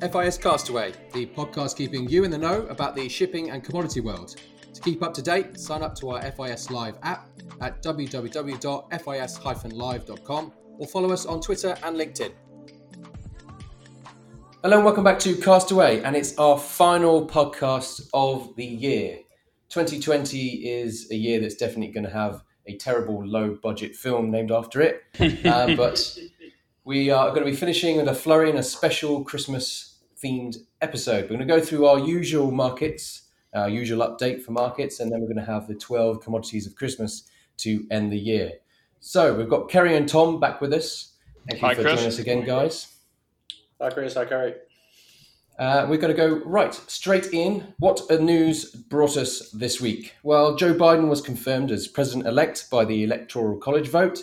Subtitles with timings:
[0.00, 4.36] FIS Castaway, the podcast keeping you in the know about the shipping and commodity world.
[4.74, 7.30] To keep up to date, sign up to our FIS Live app
[7.62, 12.32] at www.fis-live.com or follow us on Twitter and LinkedIn.
[14.62, 19.20] Hello and welcome back to Castaway, and it's our final podcast of the year.
[19.70, 24.52] 2020 is a year that's definitely going to have a terrible low budget film named
[24.52, 25.04] after it,
[25.46, 26.18] uh, but
[26.86, 29.85] we are going to be finishing with a flurry and a special Christmas
[30.22, 31.24] themed episode.
[31.24, 33.22] We're going to go through our usual markets,
[33.54, 36.74] our usual update for markets, and then we're going to have the 12 commodities of
[36.74, 37.24] Christmas
[37.58, 38.52] to end the year.
[39.00, 41.12] So we've got Kerry and Tom back with us.
[41.48, 41.94] Thank you Hi, for Chris.
[41.94, 42.92] joining us again, guys.
[43.80, 44.54] Hi Chris, hi Kerry.
[45.58, 47.74] Uh, we're going to go right straight in.
[47.78, 50.14] What a news brought us this week?
[50.22, 54.22] Well, Joe Biden was confirmed as president elect by the Electoral College vote.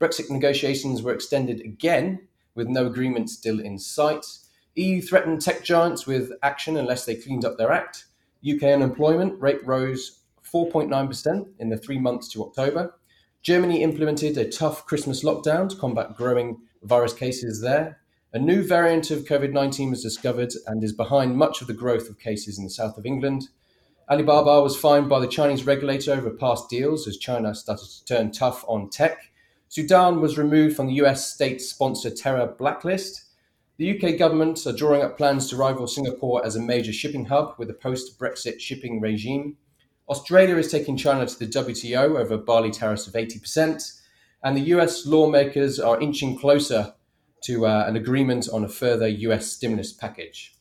[0.00, 4.24] Brexit negotiations were extended again, with no agreement still in sight.
[4.74, 8.06] EU threatened tech giants with action unless they cleaned up their act.
[8.48, 12.94] UK unemployment rate rose 4.9% in the three months to October.
[13.42, 17.98] Germany implemented a tough Christmas lockdown to combat growing virus cases there.
[18.32, 22.08] A new variant of COVID 19 was discovered and is behind much of the growth
[22.08, 23.48] of cases in the south of England.
[24.10, 28.30] Alibaba was fined by the Chinese regulator over past deals as China started to turn
[28.30, 29.32] tough on tech.
[29.68, 33.24] Sudan was removed from the US state sponsored terror blacklist.
[33.78, 37.54] The UK government are drawing up plans to rival Singapore as a major shipping hub
[37.58, 39.56] with a post Brexit shipping regime.
[40.10, 44.00] Australia is taking China to the WTO over barley tariffs of 80%.
[44.44, 46.92] And the US lawmakers are inching closer
[47.44, 50.54] to uh, an agreement on a further US stimulus package.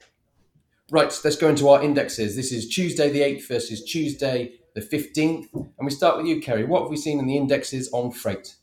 [0.89, 2.35] Right, let's go into our indexes.
[2.37, 5.47] This is Tuesday the 8th versus Tuesday the 15th.
[5.53, 6.63] And we start with you, Kerry.
[6.63, 8.55] What have we seen in the indexes on freight?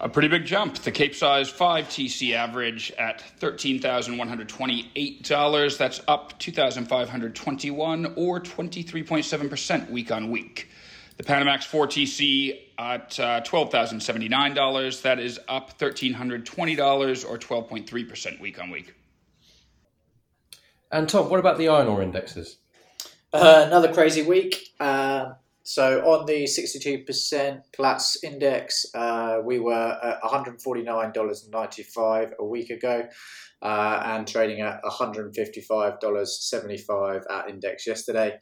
[0.00, 0.76] A pretty big jump.
[0.78, 5.78] The Cape Size 5 TC average at $13,128.
[5.78, 10.68] That's up 2,521 or 23.7% week on week.
[11.16, 15.02] The Panamax 4 TC at uh, $12,079.
[15.02, 18.94] That is up $1,320 or 12.3% week on week.
[20.90, 22.56] And Tom, what about the iron ore indexes?
[23.32, 24.70] Uh, another crazy week.
[24.80, 25.34] Uh,
[25.64, 33.08] so on the 62% Platts index, uh, we were at $149.95 a week ago
[33.62, 38.36] uh, and trading at $155.75 at index yesterday.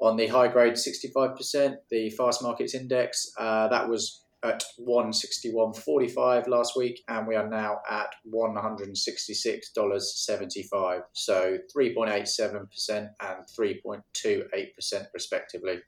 [0.00, 6.74] On the high grade 65%, the fast markets index, uh, that was at 161.45 last
[6.76, 11.02] week, and we are now at $166.75.
[11.12, 15.80] So 3.87% and 3.28% respectively.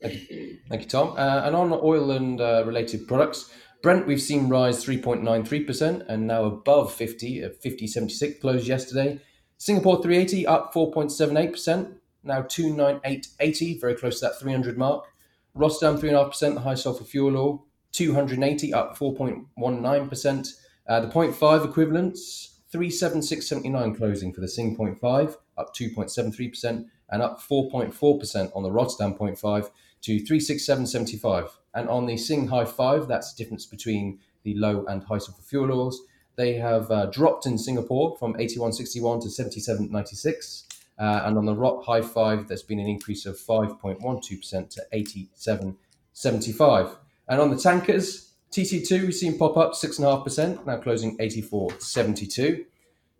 [0.00, 1.14] Thank you, Thank you Tom.
[1.16, 3.50] Uh, and on oil and uh, related products,
[3.82, 9.20] Brent we've seen rise 3.93% and now above 50 at 50.76 closed yesterday.
[9.58, 15.06] Singapore 380 up 4.78%, now 298.80, very close to that 300 mark.
[15.54, 20.48] Rotterdam 3.5%, the high sulfur fuel oil, 280 up 4.19%.
[20.88, 28.52] Uh, the 0.5 equivalents, 376.79 closing for the Sing 0.5, up 2.73%, and up 4.4%
[28.54, 29.70] on the Rotterdam 0.5
[30.02, 31.50] to 367.75.
[31.74, 35.42] And on the Sing High 5, that's the difference between the low and high sulfur
[35.42, 36.00] fuel oils.
[36.36, 40.64] They have uh, dropped in Singapore from 81.61 to 77.96.
[40.98, 46.96] Uh, and on the ROT High 5, there's been an increase of 5.12% to 87.75.
[47.28, 52.64] And on the tankers, TC2, we've seen pop up 6.5%, now closing 84.72.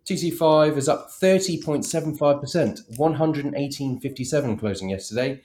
[0.05, 5.41] TC5 is up 30.75%, 118.57 closing yesterday.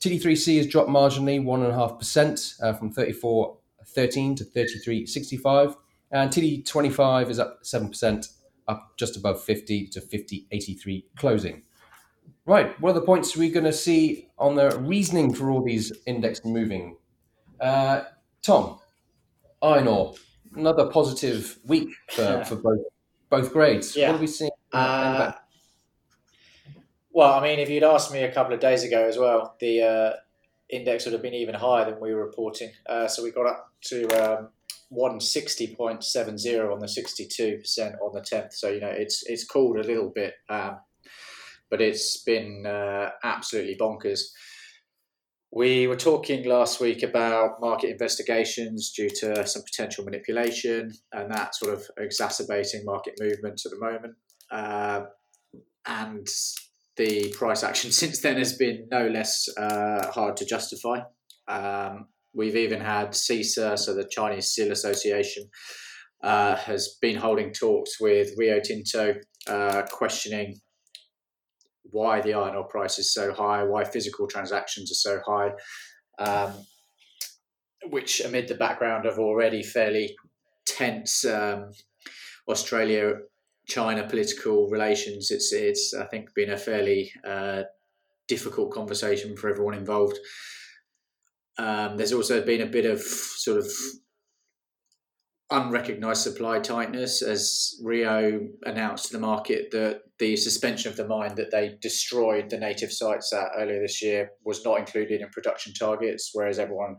[0.00, 5.76] TD3C has dropped marginally, 1.5% uh, from 34.13 to 33.65.
[6.10, 8.28] And TD25 is up 7%,
[8.68, 11.62] up just above 50 to 50.83 closing.
[12.46, 15.92] Right, what are the points we're going to see on the reasoning for all these
[16.06, 16.96] index moving?
[17.60, 18.02] Uh,
[18.40, 18.78] Tom,
[19.60, 20.14] iron ore,
[20.54, 22.44] another positive week for, Yeah.
[22.44, 22.80] for both
[23.30, 23.94] both grades.
[23.94, 24.08] Yeah.
[24.12, 24.50] What are we seeing?
[24.72, 25.32] Uh,
[27.18, 29.82] well, I mean, if you'd asked me a couple of days ago as well, the
[29.82, 30.12] uh,
[30.70, 32.70] index would have been even higher than we were reporting.
[32.88, 34.50] Uh, so we got up to um,
[34.92, 38.52] 160.70 on the 62% on the 10th.
[38.52, 40.78] So, you know, it's it's cooled a little bit, um,
[41.68, 44.20] but it's been uh, absolutely bonkers.
[45.50, 51.56] We were talking last week about market investigations due to some potential manipulation, and that
[51.56, 54.14] sort of exacerbating market movements at the moment.
[54.52, 55.06] Uh,
[55.84, 56.28] and
[56.98, 61.00] the price action since then has been no less uh, hard to justify.
[61.48, 65.48] Um, we've even had CISA, so the Chinese Steel Association,
[66.22, 69.14] uh, has been holding talks with Rio Tinto
[69.46, 70.56] uh, questioning
[71.90, 75.50] why the iron ore price is so high, why physical transactions are so high,
[76.18, 76.52] um,
[77.88, 80.14] which amid the background of already fairly
[80.66, 81.70] tense um,
[82.48, 83.14] Australia
[83.68, 87.62] China political relations, it's it's I think been a fairly uh,
[88.26, 90.18] difficult conversation for everyone involved.
[91.58, 93.70] Um, there's also been a bit of sort of
[95.50, 101.34] unrecognized supply tightness as Rio announced to the market that the suspension of the mine
[101.36, 105.72] that they destroyed the native sites at earlier this year was not included in production
[105.72, 106.96] targets, whereas everyone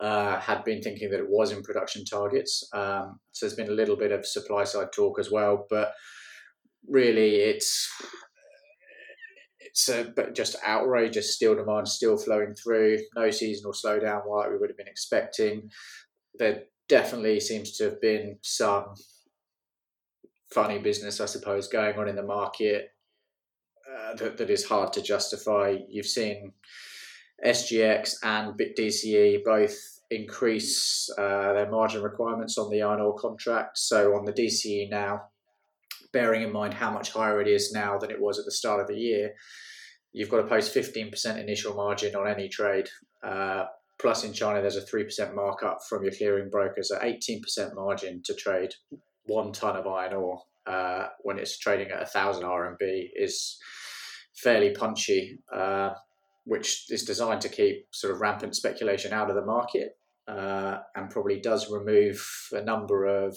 [0.00, 2.68] uh, had been thinking that it was in production targets.
[2.72, 5.92] Um, so there's been a little bit of supply side talk as well, but
[6.88, 7.90] really it's
[9.58, 12.98] it's a, just outrageous steel demand still flowing through.
[13.14, 15.70] No seasonal slowdown like we would have been expecting.
[16.38, 18.94] There definitely seems to have been some
[20.52, 22.90] funny business, I suppose, going on in the market
[23.90, 25.76] uh, that, that is hard to justify.
[25.88, 26.52] You've seen
[27.44, 29.76] SGX and Bit DCE both
[30.10, 33.78] increase uh, their margin requirements on the iron ore contract.
[33.78, 35.22] So on the DCE now,
[36.12, 38.80] bearing in mind how much higher it is now than it was at the start
[38.80, 39.32] of the year,
[40.12, 42.88] you've got to post 15% initial margin on any trade.
[43.22, 43.64] Uh,
[43.98, 48.34] plus in China, there's a 3% markup from your clearing broker, so 18% margin to
[48.34, 48.72] trade
[49.24, 53.58] one ton of iron ore uh, when it's trading at 1,000 RMB is
[54.34, 55.90] fairly punchy, uh,
[56.46, 59.98] which is designed to keep sort of rampant speculation out of the market
[60.28, 63.36] uh, and probably does remove a number of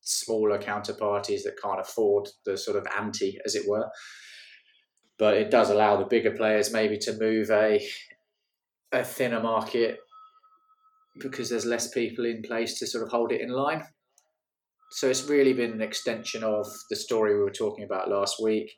[0.00, 3.88] smaller counterparties that can't afford the sort of ante, as it were.
[5.18, 7.80] But it does allow the bigger players maybe to move a
[8.92, 9.98] a thinner market
[11.18, 13.82] because there's less people in place to sort of hold it in line.
[14.90, 18.70] So it's really been an extension of the story we were talking about last week.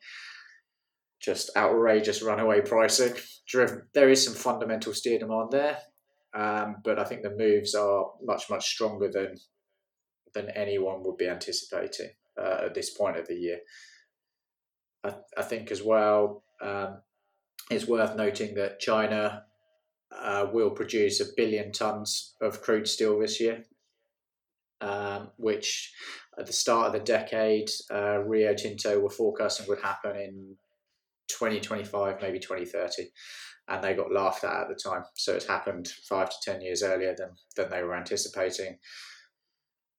[1.24, 3.14] Just outrageous runaway pricing.
[3.48, 5.78] Driven, there is some fundamental steel demand there,
[6.34, 9.36] um, but I think the moves are much much stronger than
[10.34, 13.60] than anyone would be anticipating uh, at this point of the year.
[15.02, 16.98] I, I think as well, um,
[17.70, 19.44] it's worth noting that China
[20.14, 23.64] uh, will produce a billion tons of crude steel this year,
[24.80, 25.92] um, which
[26.38, 30.56] at the start of the decade, uh, Rio Tinto were forecasting would happen in
[31.28, 33.10] 2025, maybe 2030.
[33.68, 35.04] And they got laughed at at the time.
[35.14, 38.78] So it's happened five to 10 years earlier than, than they were anticipating.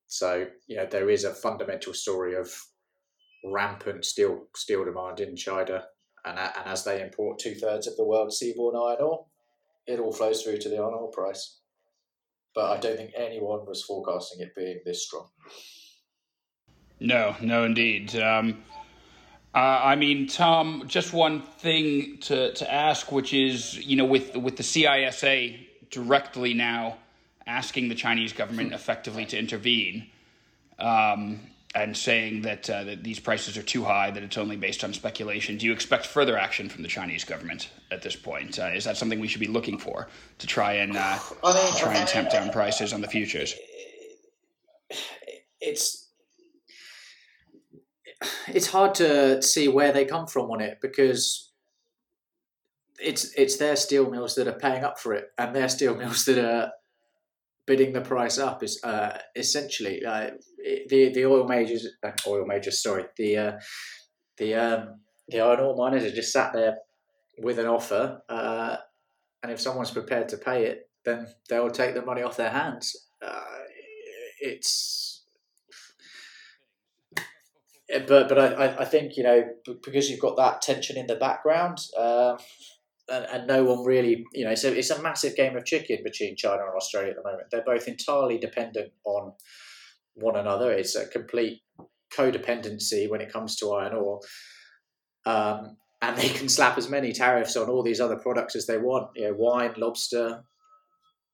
[0.08, 2.54] So, you know, there is a fundamental story of
[3.44, 5.84] rampant steel steel demand in China.
[6.26, 9.26] And, and as they import two thirds of the world's seaborne iron ore,
[9.88, 11.60] it all flows through to the iron ore price.
[12.54, 15.28] But I don't think anyone was forecasting it being this strong.
[17.00, 18.16] No, no, indeed.
[18.16, 18.64] Um,
[19.56, 24.36] uh, I mean, Tom, just one thing to, to ask, which is, you know, with
[24.36, 25.58] with the CISA
[25.90, 26.98] directly now
[27.48, 30.08] asking the Chinese government effectively to intervene.
[30.78, 31.40] Um,
[31.76, 34.94] and saying that, uh, that these prices are too high, that it's only based on
[34.94, 35.58] speculation.
[35.58, 38.58] Do you expect further action from the Chinese government at this point?
[38.58, 40.08] Uh, is that something we should be looking for
[40.40, 41.20] to try and uh,
[41.78, 43.54] try and tamp down prices on the futures?
[45.60, 46.05] It's
[48.48, 51.52] it's hard to see where they come from on it because
[53.00, 56.26] it's it's their steel mills that are paying up for it, and their steel mills
[56.26, 56.72] that are
[57.66, 60.32] bidding the price up is uh, essentially uh,
[60.90, 63.52] the the oil majors, uh, oil majors, sorry, the uh,
[64.38, 66.78] the um, the iron ore miners are just sat there
[67.40, 68.78] with an offer, uh,
[69.44, 72.96] and if someone's prepared to pay it, then they'll take the money off their hands.
[74.42, 75.15] It's
[78.08, 79.44] but but I, I think you know
[79.84, 81.80] because you've got that tension in the background.
[81.98, 82.38] Uh,
[83.08, 86.36] and, and no one really, you know, so it's a massive game of chicken between
[86.36, 87.50] China and Australia at the moment.
[87.52, 89.34] They're both entirely dependent on
[90.16, 90.72] one another.
[90.72, 91.62] It's a complete
[92.12, 94.22] codependency when it comes to iron ore.
[95.26, 98.78] Um, and they can slap as many tariffs on all these other products as they
[98.78, 100.44] want, you know, wine, lobster.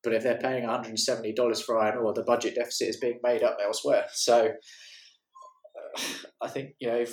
[0.03, 3.57] But if they're paying $170 for iron ore, the budget deficit is being made up
[3.63, 4.05] elsewhere.
[4.13, 4.53] So
[6.41, 7.05] I think, you know,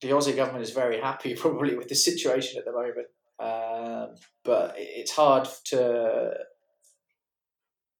[0.00, 3.06] the Aussie government is very happy probably with the situation at the moment.
[3.40, 6.34] Um, but it's hard to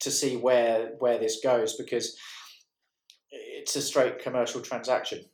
[0.00, 2.16] to see where where this goes because
[3.30, 5.24] it's a straight commercial transaction.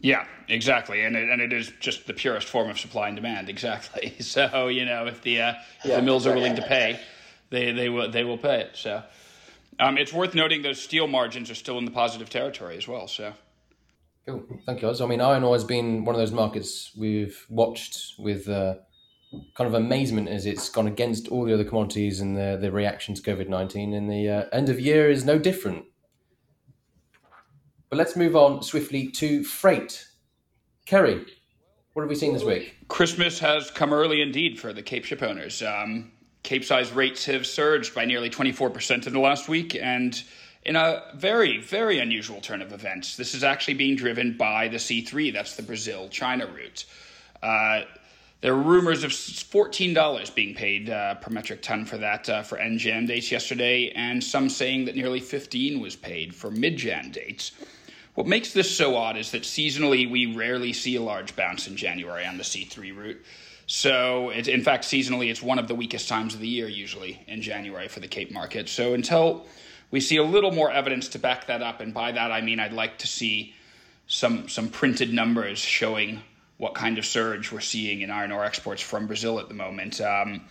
[0.00, 3.48] Yeah, exactly, and it, and it is just the purest form of supply and demand.
[3.58, 4.14] Exactly.
[4.20, 7.00] So you know, if the uh, if yeah, the mills are willing to pay,
[7.50, 8.70] they they will they will pay it.
[8.74, 9.02] So
[9.80, 13.06] um, it's worth noting those steel margins are still in the positive territory as well.
[13.08, 13.32] So
[14.28, 14.88] Cool, thank you.
[14.88, 15.00] Oz.
[15.00, 18.74] I mean, iron ore has been one of those markets we've watched with uh,
[19.54, 23.14] kind of amazement as it's gone against all the other commodities and the, the reaction
[23.14, 23.94] to COVID 19.
[23.94, 25.86] And the uh, end of year is no different.
[27.88, 30.06] But let's move on swiftly to freight.
[30.84, 31.24] Kerry,
[31.94, 32.76] what have we seen this week?
[32.88, 35.62] Christmas has come early indeed for the Cape ship owners.
[35.62, 36.12] Um,
[36.48, 40.22] Capesize rates have surged by nearly 24% in the last week, and
[40.64, 44.78] in a very, very unusual turn of events, this is actually being driven by the
[44.78, 46.86] C3, that's the Brazil China route.
[47.42, 47.82] Uh,
[48.40, 52.56] there were rumors of $14 being paid uh, per metric ton for that uh, for
[52.56, 57.10] end Jan dates yesterday, and some saying that nearly 15 was paid for mid Jan
[57.10, 57.52] dates.
[58.14, 61.76] What makes this so odd is that seasonally we rarely see a large bounce in
[61.76, 63.22] January on the C3 route.
[63.70, 67.42] So, in fact, seasonally it's one of the weakest times of the year usually in
[67.42, 68.66] January for the Cape market.
[68.66, 69.44] So, until
[69.90, 72.60] we see a little more evidence to back that up, and by that I mean
[72.60, 73.54] I'd like to see
[74.06, 76.22] some some printed numbers showing
[76.56, 80.00] what kind of surge we're seeing in iron ore exports from Brazil at the moment.
[80.00, 80.46] Um,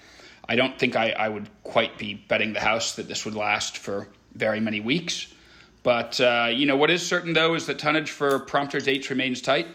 [0.47, 3.79] I don't think I, I would quite be betting the house that this would last
[3.79, 5.33] for very many weeks.
[5.81, 9.41] But uh, you know what is certain though is that tonnage for prompter dates remains
[9.41, 9.65] tight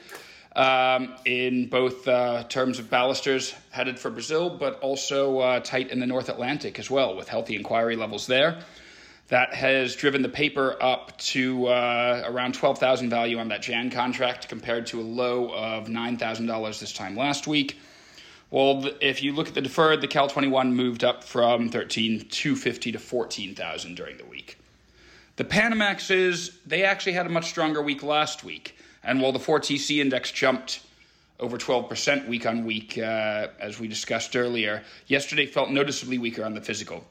[0.54, 6.00] um, in both uh, terms of ballasters headed for Brazil, but also uh, tight in
[6.00, 8.58] the North Atlantic as well, with healthy inquiry levels there.
[9.28, 14.48] That has driven the paper up to uh, around 12,000 value on that Jan contract
[14.48, 17.78] compared to a low of $9,000 this time last week.
[18.50, 22.98] Well, if you look at the deferred, the Cal 21 moved up from 13,250 to
[22.98, 24.58] 14,000 during the week.
[25.36, 28.76] The Panamaxes, they actually had a much stronger week last week.
[29.04, 30.80] And while the 4TC index jumped
[31.40, 36.54] over 12% week on week, uh, as we discussed earlier, yesterday felt noticeably weaker on
[36.54, 37.04] the physical.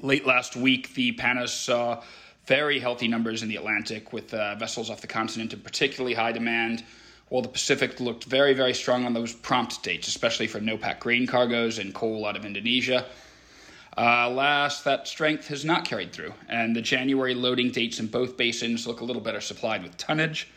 [0.00, 2.02] Late last week, the Panas saw
[2.46, 6.32] very healthy numbers in the Atlantic, with uh, vessels off the continent in particularly high
[6.32, 6.84] demand,
[7.28, 11.26] while the Pacific looked very, very strong on those prompt dates, especially for NOPAC grain
[11.26, 13.06] cargoes and coal out of Indonesia.
[13.96, 18.36] Uh, last, that strength has not carried through, and the January loading dates in both
[18.36, 20.48] basins look a little better supplied with tonnage.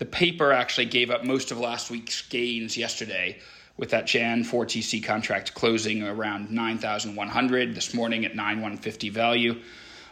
[0.00, 3.38] The paper actually gave up most of last week's gains yesterday,
[3.76, 9.60] with that Jan 4TC contract closing around 9,100 this morning at 9,150 value,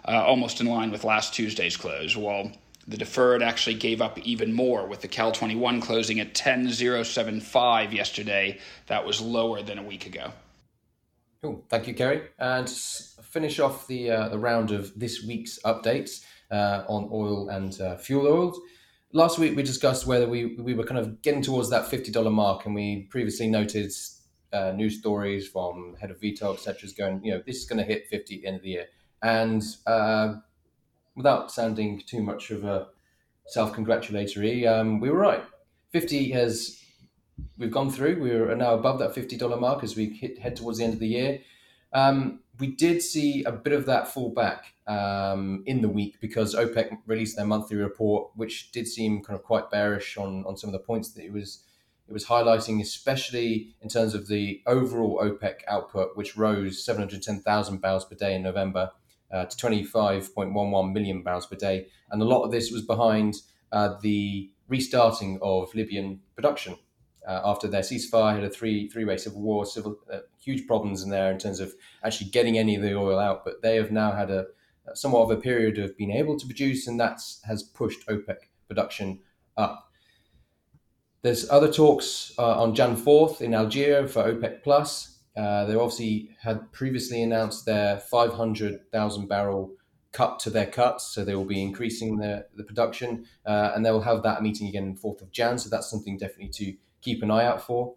[0.04, 2.14] uh, almost in line with last Tuesday's close.
[2.14, 2.52] While
[2.86, 8.58] the deferred actually gave up even more, with the Cal 21 closing at 10,075 yesterday.
[8.88, 10.32] That was lower than a week ago.
[11.40, 11.64] Cool.
[11.70, 12.28] Thank you, Kerry.
[12.38, 17.80] And finish off the uh, the round of this week's updates uh, on oil and
[17.80, 18.60] uh, fuel oils.
[19.12, 22.30] Last week we discussed whether we we were kind of getting towards that fifty dollar
[22.30, 23.90] mark, and we previously noted
[24.52, 27.84] uh, news stories from head of Vitol, etc., going, you know, this is going to
[27.84, 28.86] hit fifty at the end of the year.
[29.22, 30.34] And uh,
[31.16, 32.88] without sounding too much of a
[33.46, 35.42] self congratulatory, um, we were right.
[35.90, 36.78] Fifty has
[37.56, 38.20] we've gone through.
[38.20, 40.92] We are now above that fifty dollar mark as we hit, head towards the end
[40.92, 41.40] of the year.
[41.92, 46.54] Um, we did see a bit of that fall back um, in the week because
[46.54, 50.68] OPEC released their monthly report, which did seem kind of quite bearish on, on some
[50.68, 51.64] of the points that it was
[52.08, 58.06] it was highlighting, especially in terms of the overall OPEC output, which rose 710,000 barrels
[58.06, 58.90] per day in November
[59.30, 63.34] uh, to 25.11 million barrels per day, and a lot of this was behind
[63.72, 66.78] uh, the restarting of Libyan production
[67.28, 71.02] uh, after their ceasefire, had a three three way civil war, civil uh, huge problems
[71.02, 73.44] in there in terms of actually getting any of the oil out.
[73.44, 74.46] But they have now had a
[74.94, 79.20] somewhat of a period of being able to produce, and that has pushed OPEC production
[79.56, 79.90] up.
[81.20, 85.18] There's other talks uh, on Jan 4th in Algeria for OPEC Plus.
[85.36, 89.74] Uh, they obviously had previously announced their 500,000 barrel
[90.12, 93.90] cut to their cuts, so they will be increasing the, the production, uh, and they
[93.90, 95.58] will have that meeting again 4th of Jan.
[95.58, 97.94] So that's something definitely to keep an eye out for.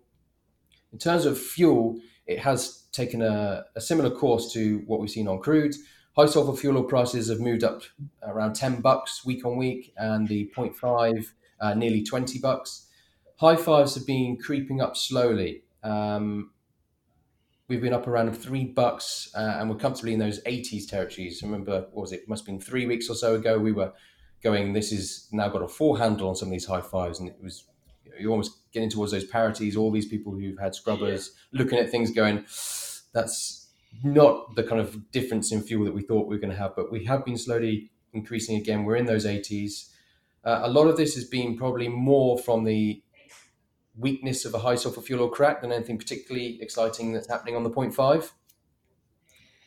[0.91, 1.97] In terms of fuel,
[2.31, 5.75] it has taken a, a similar course to what we've seen on crude.
[6.15, 7.83] High sulfur fuel oil prices have moved up
[8.23, 11.27] around 10 bucks week on week, and the 0.5
[11.61, 12.87] uh, nearly 20 bucks.
[13.39, 15.63] High fives have been creeping up slowly.
[15.83, 16.51] Um,
[17.67, 21.41] we've been up around three bucks, uh, and we're comfortably in those 80s territories.
[21.41, 22.21] Remember, what was it?
[22.21, 22.29] it?
[22.29, 23.57] Must have been three weeks or so ago.
[23.57, 23.93] We were
[24.43, 24.73] going.
[24.73, 27.37] This is now got a full handle on some of these high fives, and it
[27.41, 27.63] was
[28.19, 29.75] you're almost getting towards those parities.
[29.75, 31.59] All these people who've had scrubbers yeah.
[31.59, 32.45] looking at things, going,
[33.13, 33.69] that's
[34.03, 36.75] not the kind of difference in fuel that we thought we were going to have.
[36.75, 38.83] But we have been slowly increasing again.
[38.83, 39.89] We're in those 80s.
[40.43, 43.03] Uh, a lot of this has been probably more from the
[43.95, 47.63] weakness of a high sulfur fuel oil crack than anything particularly exciting that's happening on
[47.63, 48.31] the 0.5.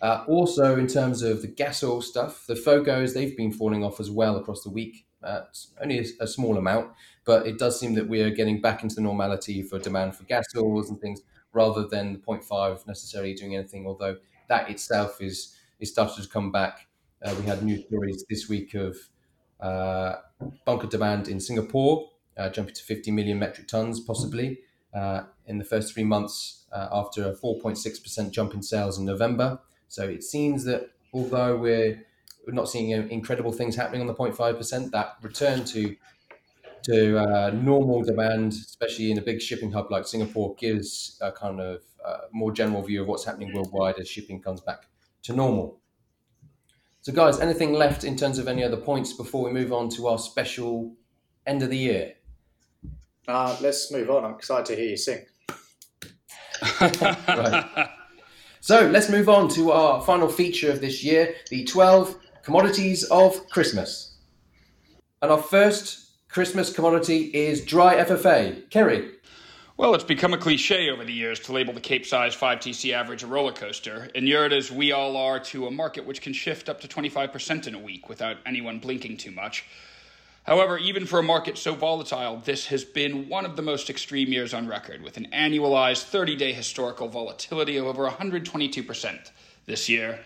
[0.00, 4.00] Uh, also, in terms of the gas oil stuff, the FOGOs, they've been falling off
[4.00, 5.06] as well across the week.
[5.22, 5.42] Uh,
[5.80, 6.90] only a, a, small amount,
[7.24, 10.24] but it does seem that we are getting back into the normality for demand for
[10.24, 14.16] gas oils and things rather than the 0.5 necessarily doing anything, although
[14.48, 16.88] that itself is, is started to come back.
[17.22, 18.96] Uh, we had news stories this week of
[19.60, 20.16] uh,
[20.64, 24.60] bunker demand in Singapore uh, jumping to 50 million metric tons, possibly
[24.92, 29.60] uh, in the first three months uh, after a 4.6% jump in sales in November.
[29.88, 32.04] So it seems that although we're
[32.46, 35.96] we're not seeing incredible things happening on the 0.5%, that return to
[36.84, 41.60] to uh, normal demand, especially in a big shipping hub like Singapore, gives a kind
[41.60, 44.86] of uh, more general view of what's happening worldwide as shipping comes back
[45.22, 45.80] to normal.
[47.00, 50.08] So, guys, anything left in terms of any other points before we move on to
[50.08, 50.94] our special
[51.46, 52.14] end of the year?
[53.26, 54.24] Uh, let's move on.
[54.24, 55.24] I'm excited to hear you sing.
[56.80, 57.90] right.
[58.60, 63.46] So let's move on to our final feature of this year the 12 commodities of
[63.50, 64.16] Christmas.
[65.20, 66.03] And our first
[66.34, 68.68] Christmas commodity is dry FFA.
[68.68, 69.08] Kerry.
[69.76, 73.22] Well, it's become a cliche over the years to label the Cape size 5TC average
[73.22, 76.80] a roller coaster, inured as we all are to a market which can shift up
[76.80, 79.64] to 25% in a week without anyone blinking too much.
[80.42, 84.32] However, even for a market so volatile, this has been one of the most extreme
[84.32, 89.30] years on record, with an annualized 30 day historical volatility of over 122%
[89.66, 90.18] this year.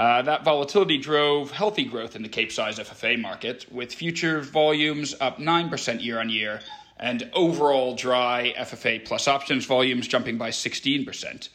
[0.00, 5.14] Uh, that volatility drove healthy growth in the Cape size FFA market, with future volumes
[5.20, 6.62] up 9% year on year
[6.98, 11.50] and overall dry FFA plus options volumes jumping by 16%.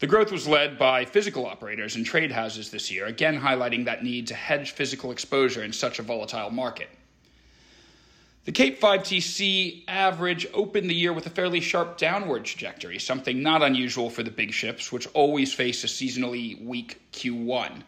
[0.00, 4.02] The growth was led by physical operators and trade houses this year, again highlighting that
[4.02, 6.88] need to hedge physical exposure in such a volatile market.
[8.44, 13.62] The Cape 5TC average opened the year with a fairly sharp downward trajectory, something not
[13.62, 17.84] unusual for the big ships, which always face a seasonally weak Q1.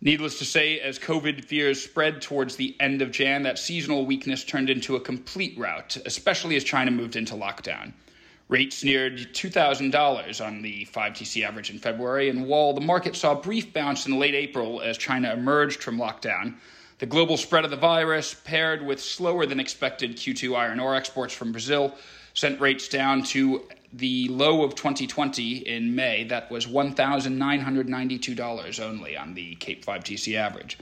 [0.00, 4.44] Needless to say, as COVID fears spread towards the end of Jan, that seasonal weakness
[4.44, 7.92] turned into a complete rout, especially as China moved into lockdown.
[8.48, 13.42] Rates neared $2,000 on the 5TC average in February, and while the market saw a
[13.42, 16.54] brief bounce in late April as China emerged from lockdown,
[17.00, 21.32] the global spread of the virus, paired with slower than expected Q2 iron ore exports
[21.32, 21.94] from Brazil,
[22.34, 26.24] sent rates down to the low of 2020 in May.
[26.24, 30.76] That was $1,992 only on the Cape 5TC average.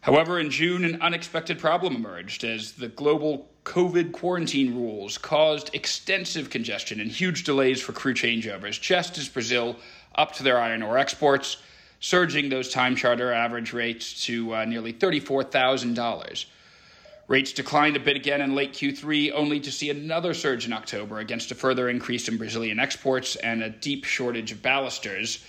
[0.00, 6.50] However, in June, an unexpected problem emerged as the global COVID quarantine rules caused extensive
[6.50, 9.74] congestion and huge delays for crew changeovers, just as Brazil
[10.14, 11.56] upped their iron ore exports
[12.04, 16.44] surging those time charter average rates to uh, nearly $34,000.
[17.28, 21.20] Rates declined a bit again in late Q3, only to see another surge in October
[21.20, 25.42] against a further increase in Brazilian exports and a deep shortage of ballasters,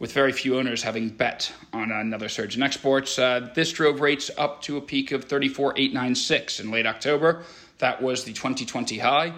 [0.00, 3.16] with very few owners having bet on another surge in exports.
[3.16, 7.44] Uh, this drove rates up to a peak of 34,896 in late October.
[7.78, 9.32] That was the 2020 high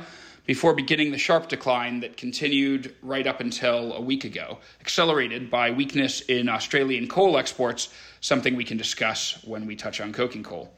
[0.46, 5.70] before beginning the sharp decline that continued right up until a week ago, accelerated by
[5.70, 10.72] weakness in Australian coal exports, something we can discuss when we touch on coking coal.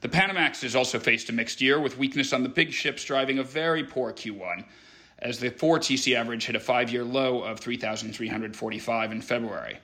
[0.00, 3.38] The Panamax has also faced a mixed year, with weakness on the big ships driving
[3.38, 4.64] a very poor Q1,
[5.20, 9.78] as the 4 TC average hit a five year low of 3,345 in February.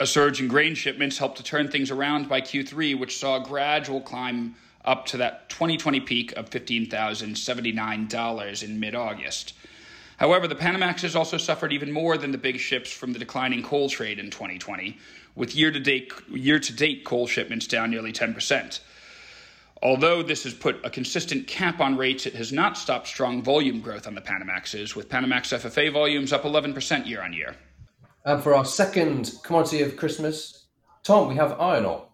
[0.00, 3.44] A surge in grain shipments helped to turn things around by Q3, which saw a
[3.44, 4.54] gradual climb
[4.86, 9.54] up to that 2020 peak of $15,079 in mid August.
[10.18, 13.62] However, the Panamax has also suffered even more than the big ships from the declining
[13.62, 14.96] coal trade in 2020,
[15.34, 18.80] with year to date, year to date coal shipments down nearly 10%.
[19.82, 23.80] Although this has put a consistent cap on rates, it has not stopped strong volume
[23.80, 27.54] growth on the Panamaxes, with Panamax FFA volumes up 11% year on year.
[28.24, 30.64] And for our second commodity of Christmas,
[31.02, 32.08] Tom, we have iron ore.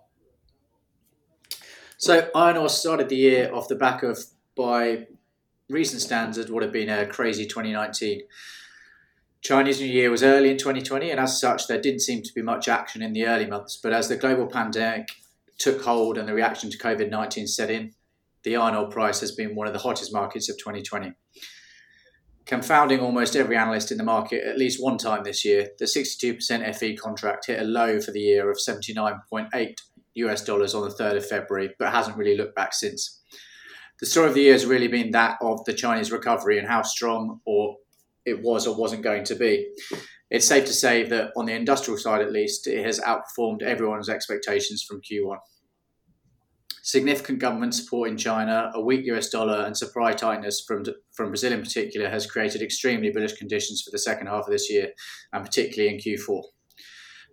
[2.02, 4.18] So iron ore started the year off the back of,
[4.56, 5.06] by
[5.68, 8.22] recent standards, would have been a crazy 2019.
[9.40, 12.42] Chinese New Year was early in 2020, and as such, there didn't seem to be
[12.42, 13.78] much action in the early months.
[13.80, 15.10] But as the global pandemic
[15.58, 17.92] took hold and the reaction to COVID 19 set in,
[18.42, 21.12] the iron ore price has been one of the hottest markets of 2020.
[22.46, 26.74] Confounding almost every analyst in the market at least one time this year, the 62%
[26.74, 29.76] FE contract hit a low for the year of 79.8
[30.14, 33.20] US dollars on the 3rd of February, but hasn't really looked back since.
[34.00, 36.82] The story of the year has really been that of the Chinese recovery and how
[36.82, 37.76] strong or
[38.24, 39.68] it was or wasn't going to be.
[40.30, 44.08] It's safe to say that on the industrial side, at least, it has outperformed everyone's
[44.08, 45.36] expectations from Q1.
[46.82, 51.52] Significant government support in China, a weak US dollar, and supply tightness from, from Brazil
[51.52, 54.88] in particular has created extremely bullish conditions for the second half of this year,
[55.32, 56.42] and particularly in Q4.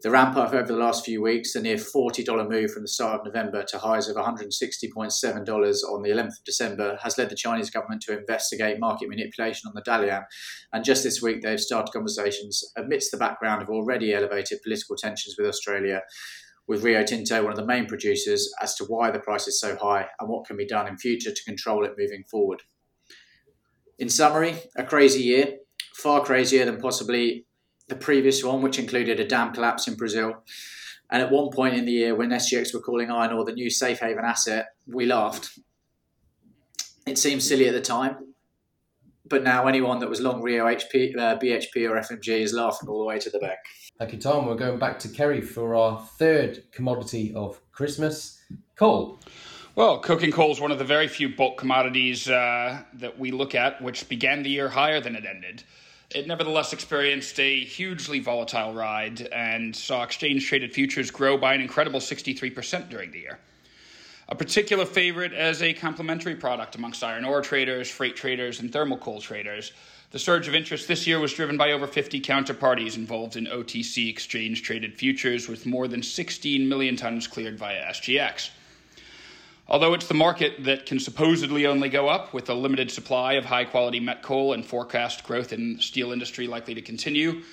[0.01, 3.19] The ramp up over the last few weeks, the near $40 move from the start
[3.19, 7.69] of November to highs of $160.7 on the 11th of December, has led the Chinese
[7.69, 10.23] government to investigate market manipulation on the Dalian.
[10.71, 15.35] And just this week, they've started conversations amidst the background of already elevated political tensions
[15.37, 16.01] with Australia
[16.65, 19.75] with Rio Tinto, one of the main producers, as to why the price is so
[19.75, 22.61] high and what can be done in future to control it moving forward.
[23.97, 25.57] In summary, a crazy year,
[25.95, 27.47] far crazier than possibly
[27.89, 30.43] the previous one, which included a dam collapse in Brazil.
[31.11, 33.69] And at one point in the year, when SGX were calling iron ore the new
[33.69, 35.57] safe haven asset, we laughed.
[37.07, 38.35] It seemed silly at the time,
[39.27, 42.99] but now anyone that was long Rio HP, uh, BHP or FMG is laughing all
[42.99, 43.57] the way to the bank.
[43.97, 44.45] Thank you, Tom.
[44.45, 48.39] We're going back to Kerry for our third commodity of Christmas
[48.75, 49.19] coal.
[49.75, 53.55] Well, coking coal is one of the very few bulk commodities uh, that we look
[53.55, 55.63] at, which began the year higher than it ended.
[56.13, 61.61] It nevertheless experienced a hugely volatile ride and saw exchange traded futures grow by an
[61.61, 63.39] incredible 63% during the year.
[64.27, 68.97] A particular favorite as a complementary product amongst iron ore traders, freight traders, and thermal
[68.97, 69.71] coal traders
[70.11, 74.09] the surge of interest this year was driven by over 50 counterparties involved in OTC
[74.09, 78.49] exchange traded futures, with more than 16 million tons cleared via SGX.
[79.71, 83.45] Although it's the market that can supposedly only go up with a limited supply of
[83.45, 87.43] high quality met coal and forecast growth in steel industry likely to continue,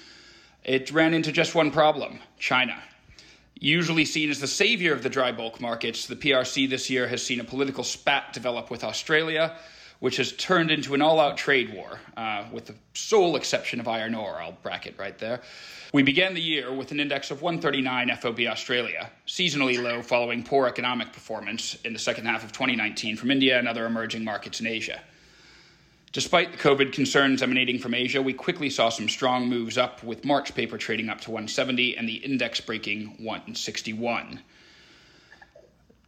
[0.64, 2.82] it ran into just one problem China.
[3.58, 7.22] Usually seen as the savior of the dry bulk markets, the PRC this year has
[7.22, 9.54] seen a political spat develop with Australia
[10.00, 13.88] which has turned into an all out trade war, uh, with the sole exception of
[13.88, 14.40] iron ore.
[14.40, 15.40] I'll bracket right there.
[15.92, 20.66] We began the year with an index of 139 FOB Australia, seasonally low following poor
[20.66, 24.66] economic performance in the second half of 2019 from India and other emerging markets in
[24.66, 25.00] Asia.
[26.12, 30.24] Despite the COVID concerns emanating from Asia, we quickly saw some strong moves up, with
[30.24, 34.40] March paper trading up to 170 and the index breaking 161.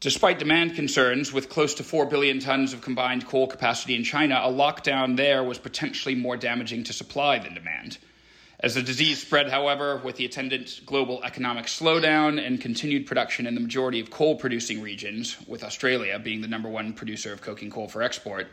[0.00, 4.36] Despite demand concerns, with close to 4 billion tons of combined coal capacity in China,
[4.44, 7.98] a lockdown there was potentially more damaging to supply than demand.
[8.60, 13.56] As the disease spread, however, with the attendant global economic slowdown and continued production in
[13.56, 17.70] the majority of coal producing regions, with Australia being the number one producer of coking
[17.70, 18.46] coal for export,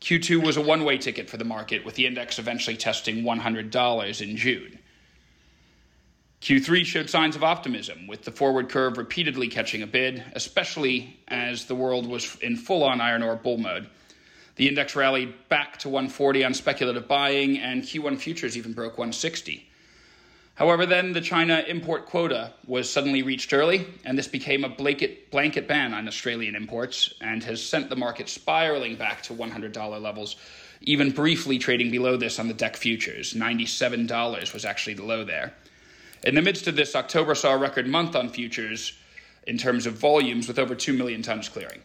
[0.00, 4.20] Q2 was a one way ticket for the market, with the index eventually testing $100
[4.20, 4.80] in June.
[6.44, 11.64] Q3 showed signs of optimism, with the forward curve repeatedly catching a bid, especially as
[11.64, 13.88] the world was in full on iron ore bull mode.
[14.56, 19.66] The index rallied back to 140 on speculative buying, and Q1 futures even broke 160.
[20.56, 25.30] However, then the China import quota was suddenly reached early, and this became a blanket,
[25.30, 30.36] blanket ban on Australian imports and has sent the market spiraling back to $100 levels,
[30.82, 33.32] even briefly trading below this on the deck futures.
[33.32, 35.54] $97 was actually the low there.
[36.24, 38.94] In the midst of this, October saw a record month on futures
[39.46, 41.82] in terms of volumes with over 2 million tons clearing.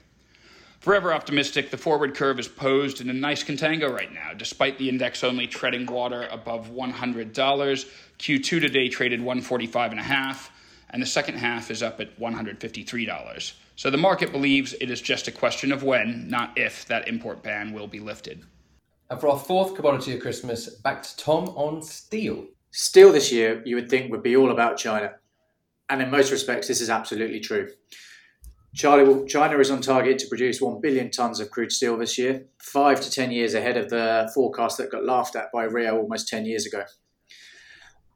[0.79, 4.31] Forever optimistic, the forward curve is posed in a nice contango right now.
[4.33, 10.49] Despite the index only treading water above $100, Q2 today traded 145.5,
[10.91, 13.53] and the second half is up at $153.
[13.75, 17.43] So the market believes it is just a question of when, not if, that import
[17.43, 18.45] ban will be lifted.
[19.09, 22.45] And for our fourth commodity of Christmas, back to Tom on steel.
[22.71, 25.13] Steel this year, you would think, would be all about China.
[25.89, 27.69] And in most respects, this is absolutely true.
[28.75, 33.01] China is on target to produce 1 billion tonnes of crude steel this year, five
[33.01, 36.45] to 10 years ahead of the forecast that got laughed at by Rio almost 10
[36.45, 36.83] years ago.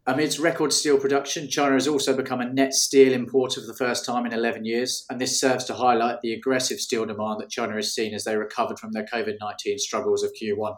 [0.06, 4.06] Amidst record steel production, China has also become a net steel importer for the first
[4.06, 7.74] time in 11 years, and this serves to highlight the aggressive steel demand that China
[7.76, 10.76] has seen as they recovered from their COVID 19 struggles of Q1.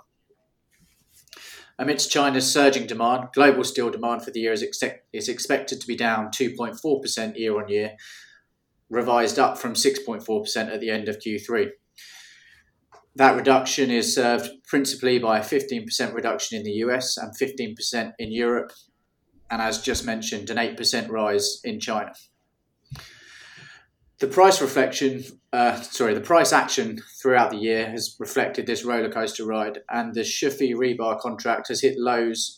[1.77, 4.63] Amidst China's surging demand, global steel demand for the year is,
[5.11, 7.95] is expected to be down 2.4% year on year,
[8.89, 11.71] revised up from 6.4% at the end of Q3.
[13.17, 18.31] That reduction is served principally by a 15% reduction in the US and 15% in
[18.31, 18.71] Europe,
[19.49, 22.13] and as just mentioned, an 8% rise in China.
[24.19, 29.11] The price reflection, uh, sorry, the price action throughout the year has reflected this roller
[29.11, 32.57] coaster ride, and the SHFE rebar contract has hit lows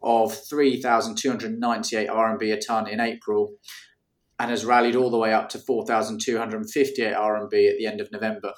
[0.00, 3.54] of 3,298 RMB a ton in April
[4.38, 8.52] and has rallied all the way up to 4,258 RMB at the end of November.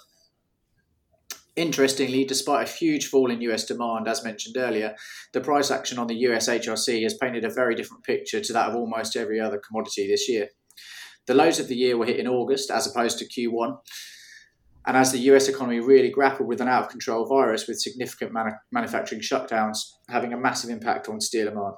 [1.57, 4.95] Interestingly, despite a huge fall in US demand, as mentioned earlier,
[5.33, 8.69] the price action on the US HRC has painted a very different picture to that
[8.69, 10.49] of almost every other commodity this year.
[11.29, 13.77] The lows of the year were hit in August as opposed to Q1.
[14.87, 18.33] And as the US economy really grappled with an out of control virus with significant
[18.73, 19.77] manufacturing shutdowns
[20.09, 21.77] having a massive impact on steel demand.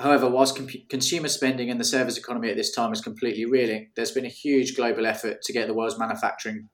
[0.00, 4.10] However, whilst consumer spending in the service economy at this time is completely reeling, there's
[4.10, 6.68] been a huge global effort to get the world's manufacturing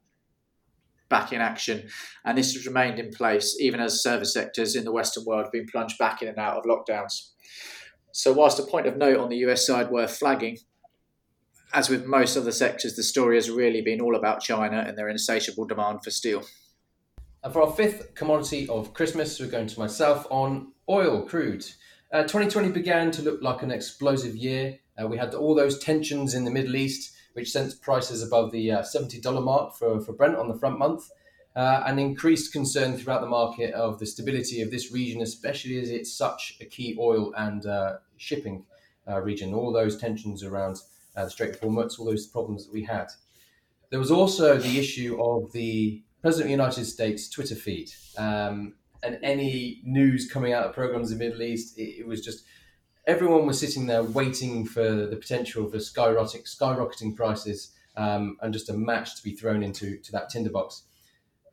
[1.11, 1.89] back in action.
[2.25, 5.53] And this has remained in place even as service sectors in the Western world have
[5.53, 7.33] been plunged back in and out of lockdowns.
[8.13, 10.57] So, whilst a point of note on the US side worth flagging,
[11.77, 15.11] as with most other sectors, the story has really been all about China and their
[15.11, 16.43] insatiable demand for steel.
[17.45, 21.67] And for our fifth commodity of Christmas, we're going to myself on oil, crude.
[22.11, 24.79] Uh, 2020 began to look like an explosive year.
[24.99, 28.73] Uh, we had all those tensions in the Middle East, which sent prices above the
[28.73, 31.11] uh, $70 mark for, for Brent on the front month,
[31.57, 35.91] uh, and increased concern throughout the market of the stability of this region, especially as
[35.91, 38.65] it's such a key oil and uh, shipping
[39.07, 39.53] uh, region.
[39.53, 40.79] All those tensions around
[41.25, 43.09] the Strait of Hormuz, all those problems that we had.
[43.91, 47.91] There was also the issue of the President of the United States Twitter feed.
[48.19, 52.21] Um, and any news coming out of programs in the Middle East, it, it was
[52.21, 52.45] just
[53.07, 58.69] everyone was sitting there waiting for the potential for skyrocketing, skyrocketing prices um, and just
[58.69, 60.83] a match to be thrown into to that tinderbox.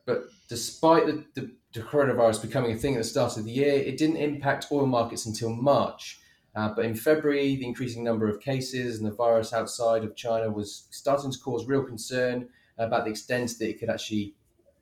[0.05, 3.73] But despite the, the, the, coronavirus becoming a thing at the start of the year,
[3.73, 6.19] it didn't impact oil markets until March.
[6.55, 10.51] Uh, but in February, the increasing number of cases and the virus outside of China
[10.51, 14.35] was starting to cause real concern about the extent that it could actually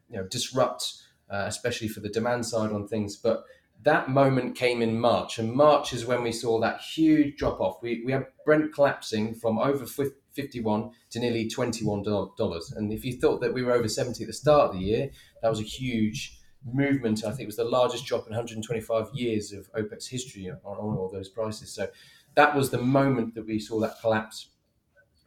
[0.10, 3.16] you know, disrupt uh, especially for the demand side on things.
[3.16, 3.46] But
[3.84, 7.82] that moment came in March, and March is when we saw that huge drop off.
[7.82, 12.76] We, we had Brent collapsing from over 51 to nearly $21.
[12.76, 15.10] And if you thought that we were over 70 at the start of the year,
[15.42, 17.24] that was a huge movement.
[17.24, 21.10] I think was the largest drop in 125 years of OPEC's history on, on all
[21.12, 21.71] those prices.
[21.71, 21.89] So
[22.36, 24.50] that was the moment that we saw that collapse.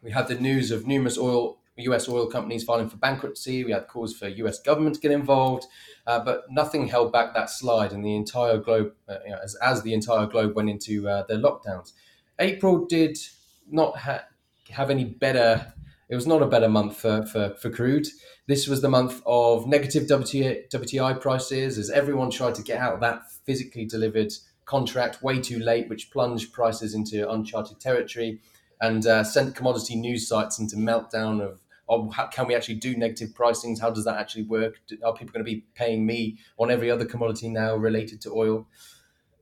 [0.02, 3.64] We had the news of numerous oil US oil companies filing for bankruptcy.
[3.64, 5.66] We had calls for US government to get involved,
[6.06, 9.56] uh, but nothing held back that slide, and the entire globe, uh, you know, as,
[9.56, 11.92] as the entire globe went into uh, their lockdowns.
[12.38, 13.18] April did
[13.68, 14.24] not ha-
[14.70, 15.72] have any better.
[16.08, 18.06] It was not a better month for, for, for crude.
[18.46, 22.94] This was the month of negative WTI, WTI prices as everyone tried to get out
[22.94, 24.32] of that physically delivered
[24.66, 28.40] contract way too late, which plunged prices into uncharted territory
[28.80, 32.96] and uh, sent commodity news sites into meltdown of or how, can we actually do
[32.96, 33.80] negative pricings?
[33.80, 34.80] How does that actually work?
[35.04, 38.66] Are people going to be paying me on every other commodity now related to oil?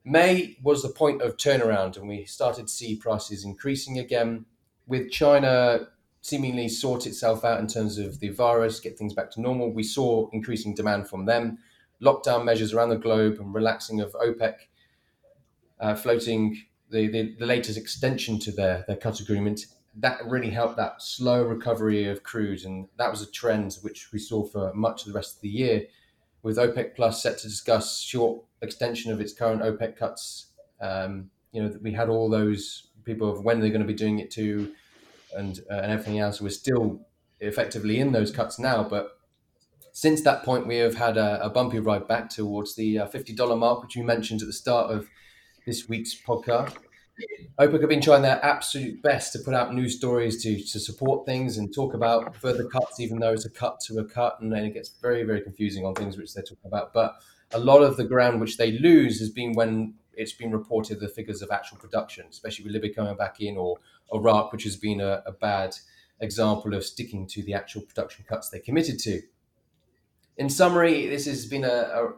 [0.05, 4.47] May was the point of turnaround, and we started to see prices increasing again.
[4.89, 5.87] With China
[6.23, 9.83] seemingly sort itself out in terms of the virus, get things back to normal, we
[9.83, 11.59] saw increasing demand from them.
[12.01, 14.55] Lockdown measures around the globe and relaxing of OPEC,
[15.81, 20.77] uh, floating the, the, the latest extension to their, their cut agreement that really helped
[20.77, 25.03] that slow recovery of crude, and that was a trend which we saw for much
[25.03, 25.87] of the rest of the year.
[26.43, 30.47] With OPEC Plus set to discuss short extension of its current OPEC cuts,
[30.81, 34.19] um, you know we had all those people of when they're going to be doing
[34.19, 34.73] it to,
[35.37, 36.41] and uh, and everything else.
[36.41, 37.07] We're still
[37.41, 39.19] effectively in those cuts now, but
[39.93, 43.35] since that point, we have had a, a bumpy ride back towards the uh, fifty
[43.35, 45.09] dollar mark, which you mentioned at the start of
[45.67, 46.77] this week's podcast.
[47.61, 51.27] OPEC have been trying their absolute best to put out news stories to, to support
[51.27, 54.51] things and talk about further cuts, even though it's a cut to a cut, and
[54.51, 56.93] then it gets very, very confusing on things which they're talking about.
[56.95, 57.17] But
[57.53, 61.09] a lot of the ground which they lose has been when it's been reported the
[61.09, 63.77] figures of actual production, especially with Libya coming back in or
[64.13, 65.75] Iraq, which has been a, a bad
[66.21, 69.23] example of sticking to the actual production cuts they committed to.
[70.37, 72.13] In summary, this has been a, a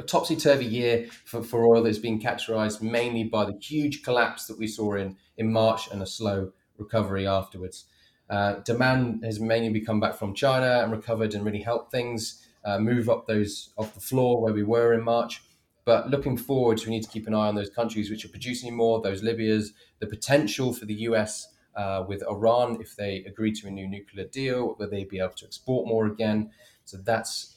[0.00, 4.46] a topsy turvy year for, for oil that's been characterized mainly by the huge collapse
[4.46, 7.84] that we saw in, in March and a slow recovery afterwards.
[8.28, 12.78] Uh, demand has mainly come back from China and recovered and really helped things uh,
[12.78, 15.42] move up those off the floor where we were in March.
[15.90, 18.76] But looking forward, we need to keep an eye on those countries which are producing
[18.76, 23.66] more, those Libyas, the potential for the US uh, with Iran if they agree to
[23.66, 26.52] a new nuclear deal, will they be able to export more again?
[26.84, 27.56] So that's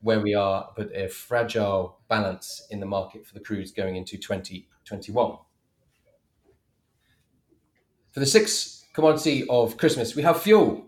[0.00, 4.16] where we are, but a fragile balance in the market for the crudes going into
[4.16, 5.36] 2021.
[8.10, 10.86] For the sixth commodity of Christmas, we have fuel.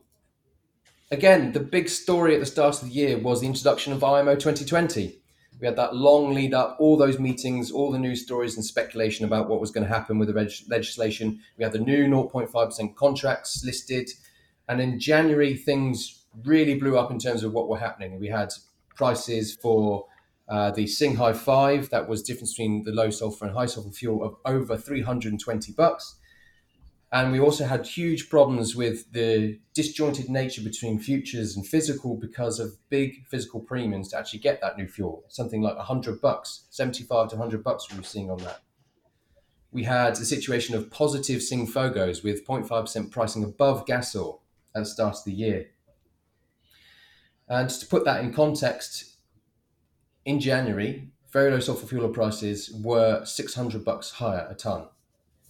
[1.10, 4.36] Again, the big story at the start of the year was the introduction of IMO
[4.36, 5.20] 2020.
[5.60, 9.24] We had that long lead up, all those meetings, all the news stories and speculation
[9.24, 11.40] about what was going to happen with the reg- legislation.
[11.56, 14.10] We had the new 0.5% contracts listed.
[14.68, 18.20] And in January, things really blew up in terms of what were happening.
[18.20, 18.52] We had
[18.94, 20.06] prices for
[20.48, 24.24] uh, the Singhai 5, that was difference between the low sulfur and high sulfur fuel
[24.24, 26.16] of over 320 bucks.
[27.10, 32.58] And we also had huge problems with the disjointed nature between futures and physical because
[32.58, 35.24] of big physical premiums to actually get that new fuel.
[35.28, 38.60] Something like 100 bucks, 75 to 100 bucks we were seeing on that.
[39.72, 44.42] We had a situation of positive Sing Fogos with 0.5% pricing above gas oil
[44.74, 45.66] at the start of the year.
[47.48, 49.16] And to put that in context,
[50.26, 54.88] in January, very low sulfur fuel prices were 600 bucks higher a ton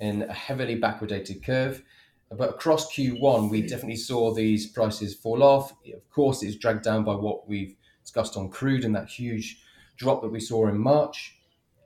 [0.00, 1.82] in a heavily backwardated curve.
[2.30, 5.72] But across Q1, we definitely saw these prices fall off.
[5.94, 9.62] Of course, it's dragged down by what we've discussed on crude and that huge
[9.96, 11.36] drop that we saw in March.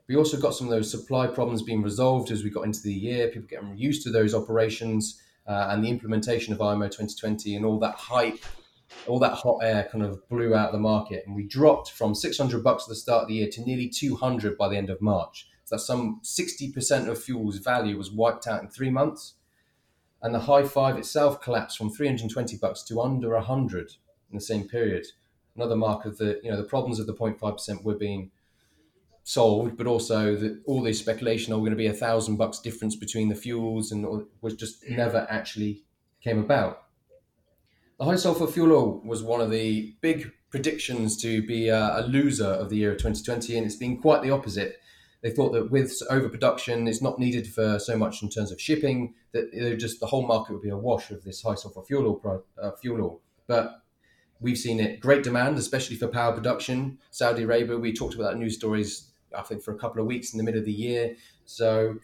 [0.09, 2.93] We also got some of those supply problems being resolved as we got into the
[2.93, 7.65] year, people getting used to those operations uh, and the implementation of IMO 2020 and
[7.65, 8.45] all that hype,
[9.07, 11.25] all that hot air kind of blew out the market.
[11.27, 14.59] And we dropped from 600 bucks at the start of the year to nearly 200
[14.59, 18.69] by the end of March that some 60% of fuel's value was wiped out in
[18.69, 19.35] three months.
[20.21, 23.95] And the Hi-5 itself collapsed from 320 bucks to under 100
[24.31, 25.07] in the same period.
[25.57, 28.31] Another mark of the, you know, the problems of the 0.5% were being
[29.25, 32.59] solved, but also that all this speculation, oh, we're going to be a thousand bucks
[32.59, 35.85] difference between the fuels and was just never actually
[36.21, 36.83] came about.
[37.99, 42.03] The high sulfur fuel oil was one of the big predictions to be a, a
[42.03, 44.82] loser of the year of 2020, and it's been quite the opposite
[45.23, 49.15] they thought that with overproduction, it's not needed for so much in terms of shipping
[49.33, 52.45] that just the whole market would be a wash of this high sulfur fuel oil.
[52.61, 53.21] Uh, fuel oil.
[53.47, 53.83] But
[54.41, 56.99] we've seen it great demand, especially for power production.
[57.11, 60.33] Saudi Arabia, we talked about that news stories, I think, for a couple of weeks
[60.33, 61.15] in the middle of the year.
[61.45, 61.99] So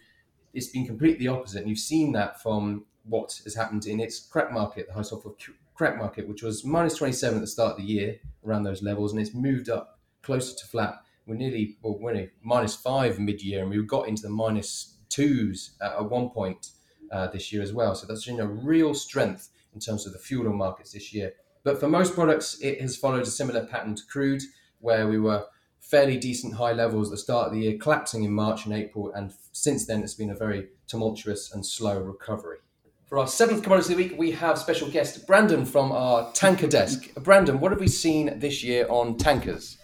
[0.54, 1.61] it's been completely opposite.
[1.61, 5.31] And you've seen that from what has happened in its crack market, the high sulfur
[5.74, 9.12] crack market, which was minus 27 at the start of the year, around those levels,
[9.12, 13.71] and it's moved up closer to flat we're nearly we're minus five mid year, and
[13.71, 16.71] we got into the minus twos at one point
[17.12, 17.95] uh, this year as well.
[17.95, 21.35] So that's been a real strength in terms of the fuel oil markets this year.
[21.64, 24.43] But for most products, it has followed a similar pattern to crude,
[24.81, 25.45] where we were
[25.81, 29.12] fairly decent high levels at the start of the year, collapsing in March and April,
[29.12, 32.59] and since then it's been a very tumultuous and slow recovery.
[33.07, 36.67] For our seventh commodity of the week, we have special guest Brandon from our tanker
[36.67, 37.14] desk.
[37.14, 39.79] Brandon, what have we seen this year on tankers?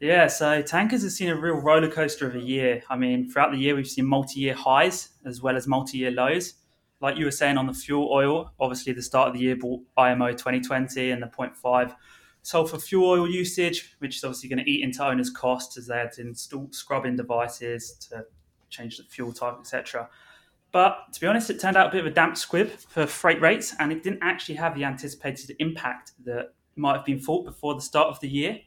[0.00, 2.82] Yeah, so tankers have seen a real roller coaster of a year.
[2.88, 6.10] I mean, throughout the year, we've seen multi year highs as well as multi year
[6.10, 6.54] lows.
[7.02, 9.82] Like you were saying on the fuel oil, obviously, the start of the year brought
[9.98, 11.94] IMO 2020 and the 0.5
[12.42, 15.98] sulfur fuel oil usage, which is obviously going to eat into owners' costs as they
[15.98, 18.24] had to install scrubbing devices to
[18.70, 20.08] change the fuel type, etc.
[20.72, 23.40] But to be honest, it turned out a bit of a damp squib for freight
[23.42, 27.74] rates, and it didn't actually have the anticipated impact that might have been thought before
[27.74, 28.60] the start of the year.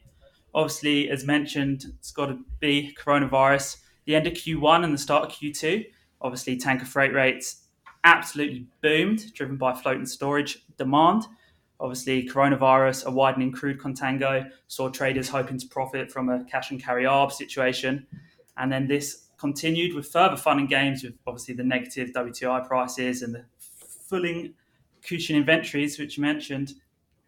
[0.54, 3.78] Obviously, as mentioned, it's got to be coronavirus.
[4.04, 5.86] The end of Q1 and the start of Q2,
[6.20, 7.66] obviously, tanker freight rates
[8.04, 11.26] absolutely boomed, driven by floating storage demand.
[11.80, 16.82] Obviously, coronavirus, a widening crude contango, saw traders hoping to profit from a cash and
[16.82, 18.06] carry arb situation.
[18.56, 23.22] And then this continued with further fun and games with obviously the negative WTI prices
[23.22, 23.44] and the
[24.08, 24.54] filling
[25.06, 26.72] Cushing inventories, which you mentioned,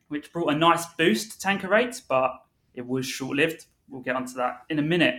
[0.09, 2.33] which brought a nice boost to tanker rates, but
[2.77, 3.67] it was short lived.
[3.89, 5.17] We'll get onto that in a minute.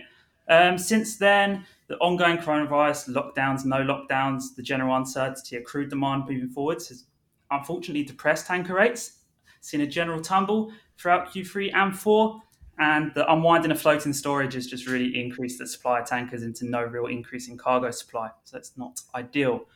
[0.48, 6.24] Um, since then, the ongoing coronavirus, lockdowns, no lockdowns, the general uncertainty of crude demand
[6.28, 7.04] moving forwards has
[7.50, 9.18] unfortunately depressed tanker rates,
[9.60, 12.40] seen a general tumble throughout Q3 and 4,
[12.78, 16.64] and the unwinding of floating storage has just really increased the supply of tankers into
[16.64, 18.30] no real increase in cargo supply.
[18.44, 19.66] So it's not ideal.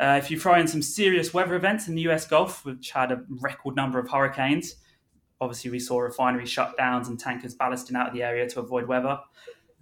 [0.00, 3.12] Uh, if you throw in some serious weather events in the US Gulf, which had
[3.12, 4.76] a record number of hurricanes,
[5.40, 9.18] Obviously, we saw refinery shutdowns and tankers ballasting out of the area to avoid weather.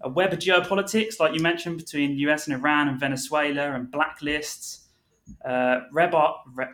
[0.01, 4.87] A web of geopolitics, like you mentioned, between US and Iran and Venezuela and blacklists,
[5.45, 6.67] uh, rebel, re-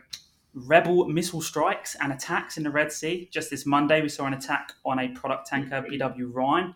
[0.53, 3.29] rebel missile strikes and attacks in the Red Sea.
[3.31, 6.73] Just this Monday, we saw an attack on a product tanker, BW Rhine.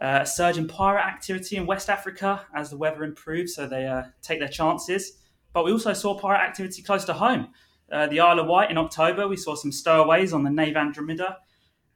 [0.00, 3.86] Uh, a surge in pirate activity in West Africa as the weather improves, so they
[3.86, 5.18] uh, take their chances.
[5.52, 7.48] But we also saw pirate activity close to home.
[7.92, 11.36] Uh, the Isle of Wight in October, we saw some stowaways on the Nave Andromeda,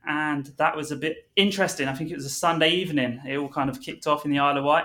[0.07, 1.89] and that was a bit interesting.
[1.89, 3.19] I think it was a Sunday evening.
[3.27, 4.85] It all kind of kicked off in the Isle of Wight.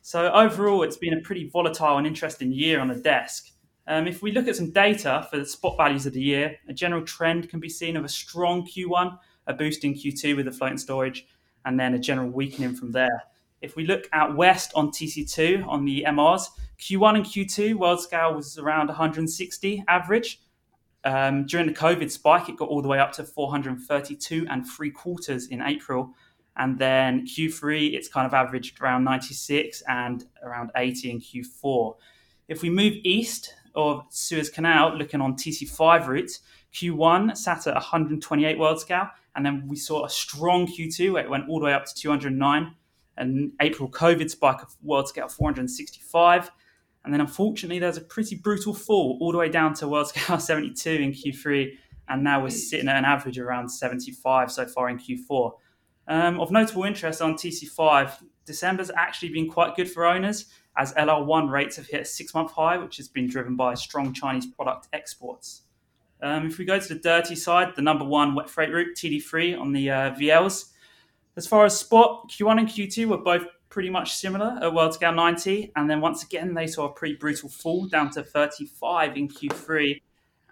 [0.00, 3.50] So overall, it's been a pretty volatile and interesting year on the desk.
[3.86, 6.72] Um, if we look at some data for the spot values of the year, a
[6.72, 10.52] general trend can be seen of a strong Q1, a boost in Q2 with the
[10.52, 11.26] floating storage,
[11.66, 13.24] and then a general weakening from there.
[13.60, 16.48] If we look out west on TC2 on the MRs,
[16.78, 20.40] Q1 and Q2 world scale was around 160 average,
[21.06, 24.90] um, during the COVID spike, it got all the way up to 432 and three
[24.90, 26.12] quarters in April.
[26.56, 31.94] And then Q3, it's kind of averaged around 96 and around 80 in Q4.
[32.48, 36.40] If we move east of Suez Canal, looking on TC5 routes,
[36.74, 41.30] Q1 sat at 128 world scale, and then we saw a strong Q2 where it
[41.30, 42.74] went all the way up to 209.
[43.18, 46.50] And April COVID spike of world scale 465.
[47.06, 50.38] And then unfortunately, there's a pretty brutal fall all the way down to world scale
[50.40, 51.70] 72 in Q3.
[52.08, 55.52] And now we're sitting at an average around 75 so far in Q4.
[56.08, 60.46] Um, of notable interest on TC5, December's actually been quite good for owners
[60.76, 64.12] as LR1 rates have hit a six month high, which has been driven by strong
[64.12, 65.62] Chinese product exports.
[66.20, 69.60] Um, if we go to the dirty side, the number one wet freight route, TD3
[69.60, 70.72] on the uh, VLs.
[71.36, 75.12] As far as spot, Q1 and Q2 were both pretty much similar at World Scale
[75.12, 75.72] 90.
[75.76, 80.00] And then once again, they saw a pretty brutal fall down to 35 in Q3.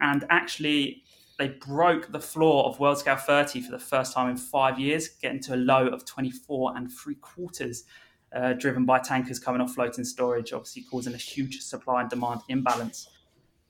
[0.01, 1.05] And actually,
[1.39, 5.09] they broke the floor of World Scale 30 for the first time in five years,
[5.09, 7.85] getting to a low of 24 and three quarters,
[8.35, 12.41] uh, driven by tankers coming off floating storage, obviously causing a huge supply and demand
[12.49, 13.09] imbalance.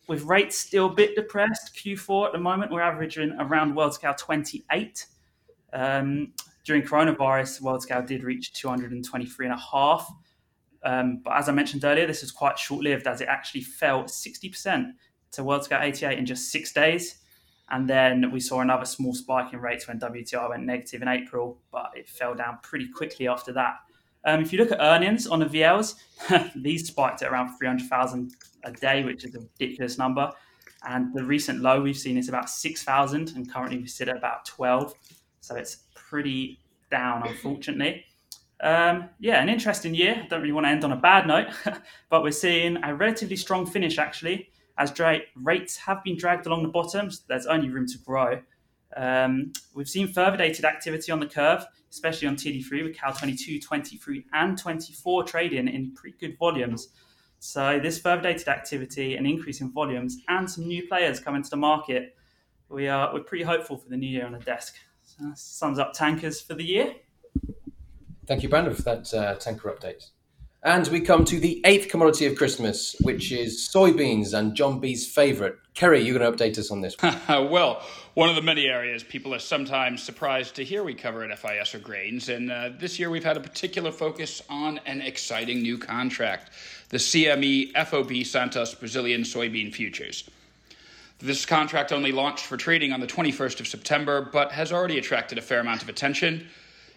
[0.07, 4.15] With rates still a bit depressed, Q4 at the moment, we're averaging around World Scale
[4.15, 5.07] 28.
[5.73, 6.33] Um,
[6.65, 10.11] during coronavirus, World Scale did reach 223 and a half.
[10.83, 14.05] Um, but as I mentioned earlier, this was quite short lived as it actually fell
[14.05, 14.93] 60%
[15.33, 17.21] to World Scale 88 in just six days.
[17.71, 21.59] And then we saw another small spike in rates when WTI went negative in April,
[21.73, 23.77] but it fell down pretty quickly after that.
[24.27, 25.95] Um, if you look at earnings on the VLs,
[26.57, 28.33] these spiked at around 300,000
[28.65, 30.31] a day, which is a ridiculous number.
[30.87, 34.45] And the recent low we've seen is about 6,000, and currently we sit at about
[34.45, 34.95] 12.
[35.41, 35.84] So it's
[36.15, 36.61] pretty
[36.91, 38.05] down, unfortunately.
[38.61, 40.21] Um, yeah, an interesting year.
[40.23, 41.49] I don't really want to end on a bad note,
[42.09, 44.49] but we're seeing a relatively strong finish actually
[44.79, 48.41] as dra- rates have been dragged along the bottoms, there's only room to grow.
[48.97, 53.61] Um, we've seen further dated activity on the curve, especially on TD3 with Cal 22,
[53.61, 56.89] 23, and 24 trading in pretty good volumes.
[57.41, 61.51] So, this further dated activity, an increase in volumes, and some new players coming to
[61.51, 62.17] the market,
[62.69, 64.77] we are, we're pretty hopeful for the new year on the desk.
[65.19, 66.95] So sums up tankers for the year.
[68.27, 70.11] Thank you, Brandon, for that uh, tanker update.
[70.65, 75.07] And we come to the eighth commodity of Christmas, which is soybeans and John B's
[75.07, 75.55] favourite.
[75.75, 76.97] Kerry, you're going to update us on this.
[77.29, 77.83] well,
[78.15, 81.75] one of the many areas people are sometimes surprised to hear we cover at FIS
[81.75, 82.29] are grains.
[82.29, 86.51] And uh, this year we've had a particular focus on an exciting new contract
[86.89, 90.29] the CME FOB Santos Brazilian Soybean Futures.
[91.19, 95.39] This contract only launched for trading on the 21st of September, but has already attracted
[95.39, 96.49] a fair amount of attention.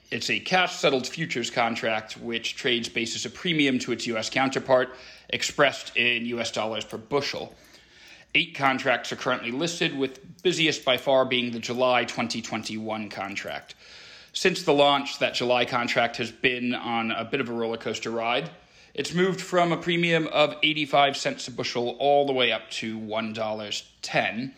[0.09, 4.29] It's a cash settled futures contract which trades basis a premium to its U.S.
[4.29, 4.95] counterpart,
[5.29, 6.51] expressed in U.S.
[6.51, 7.53] dollars per bushel.
[8.33, 13.75] Eight contracts are currently listed, with busiest by far being the July 2021 contract.
[14.33, 18.11] Since the launch, that July contract has been on a bit of a roller coaster
[18.11, 18.49] ride.
[18.97, 22.99] It's moved from a premium of 85 cents a bushel all the way up to
[22.99, 24.51] $1.10,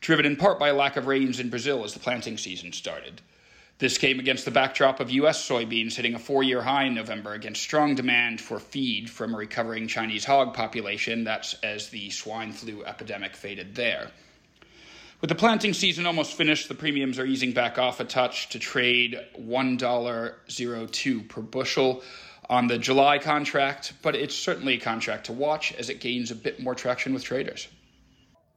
[0.00, 3.20] driven in part by lack of rains in Brazil as the planting season started.
[3.78, 5.46] This came against the backdrop of U.S.
[5.46, 9.36] soybeans hitting a four year high in November against strong demand for feed from a
[9.36, 11.24] recovering Chinese hog population.
[11.24, 14.12] That's as the swine flu epidemic faded there.
[15.20, 18.60] With the planting season almost finished, the premiums are easing back off a touch to
[18.60, 22.04] trade $1.02 per bushel
[22.48, 26.34] on the July contract, but it's certainly a contract to watch as it gains a
[26.34, 27.68] bit more traction with traders.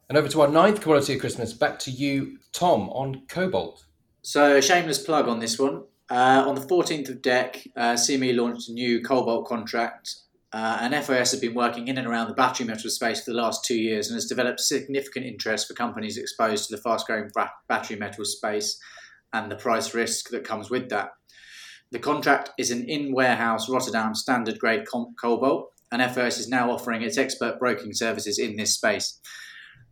[0.07, 3.85] And over to our ninth commodity of Christmas, back to you, Tom, on cobalt.
[4.21, 5.83] So, shameless plug on this one.
[6.09, 10.15] Uh, on the 14th of DEC, uh, CME launched a new cobalt contract,
[10.51, 13.37] uh, and FIS has been working in and around the battery metal space for the
[13.37, 17.29] last two years and has developed significant interest for companies exposed to the fast growing
[17.67, 18.79] battery metal space
[19.31, 21.11] and the price risk that comes with that.
[21.91, 24.85] The contract is an in warehouse Rotterdam standard grade
[25.19, 29.19] cobalt, and FIS is now offering its expert broking services in this space.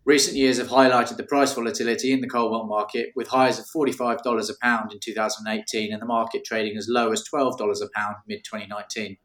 [0.05, 4.19] Recent years have highlighted the price volatility in the cobalt market, with highs of $45
[4.23, 8.43] a pound in 2018 and the market trading as low as $12 a pound mid
[8.43, 9.17] 2019.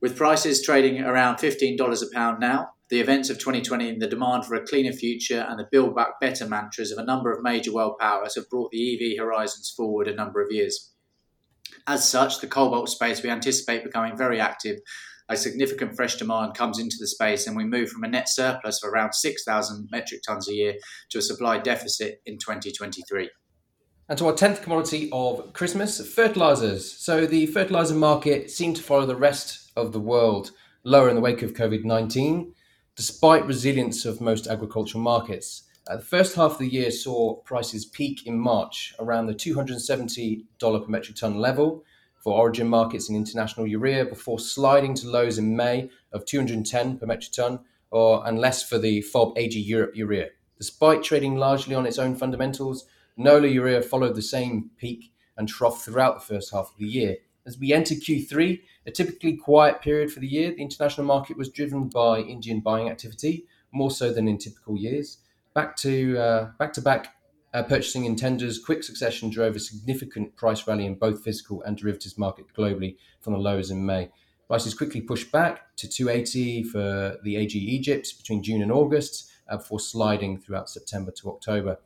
[0.00, 4.46] With prices trading around $15 a pound now, the events of 2020 and the demand
[4.46, 7.72] for a cleaner future and the build back better mantras of a number of major
[7.72, 10.94] world powers have brought the EV horizons forward a number of years.
[11.86, 14.78] As such, the cobalt space we anticipate becoming very active
[15.28, 18.82] a significant fresh demand comes into the space and we move from a net surplus
[18.82, 20.74] of around 6,000 metric tons a year
[21.10, 23.28] to a supply deficit in 2023.
[24.08, 26.90] And to our 10th commodity of Christmas, fertilizers.
[26.92, 30.52] So the fertilizer market seemed to follow the rest of the world
[30.84, 32.54] lower in the wake of COVID 19,
[32.94, 35.64] despite resilience of most agricultural markets.
[35.88, 40.44] Uh, the first half of the year saw prices peak in March around the $270
[40.60, 41.84] per metric ton level,
[42.26, 47.06] for origin markets in international urea before sliding to lows in May of 210 per
[47.06, 47.60] metric ton
[47.92, 50.30] or and less for the FOB AG Europe urea.
[50.58, 52.84] Despite trading largely on its own fundamentals,
[53.16, 57.18] NOLA urea followed the same peak and trough throughout the first half of the year.
[57.46, 61.50] As we enter Q3, a typically quiet period for the year, the international market was
[61.50, 65.18] driven by Indian buying activity more so than in typical years.
[65.56, 67.14] Back to uh, back to back
[67.54, 71.78] uh, purchasing in tenders, quick succession drove a significant price rally in both physical and
[71.78, 74.10] derivatives market globally from the lows in May.
[74.48, 79.56] Prices quickly pushed back to 280 for the AG Egypt between June and August, uh,
[79.56, 81.78] before sliding throughout September to October.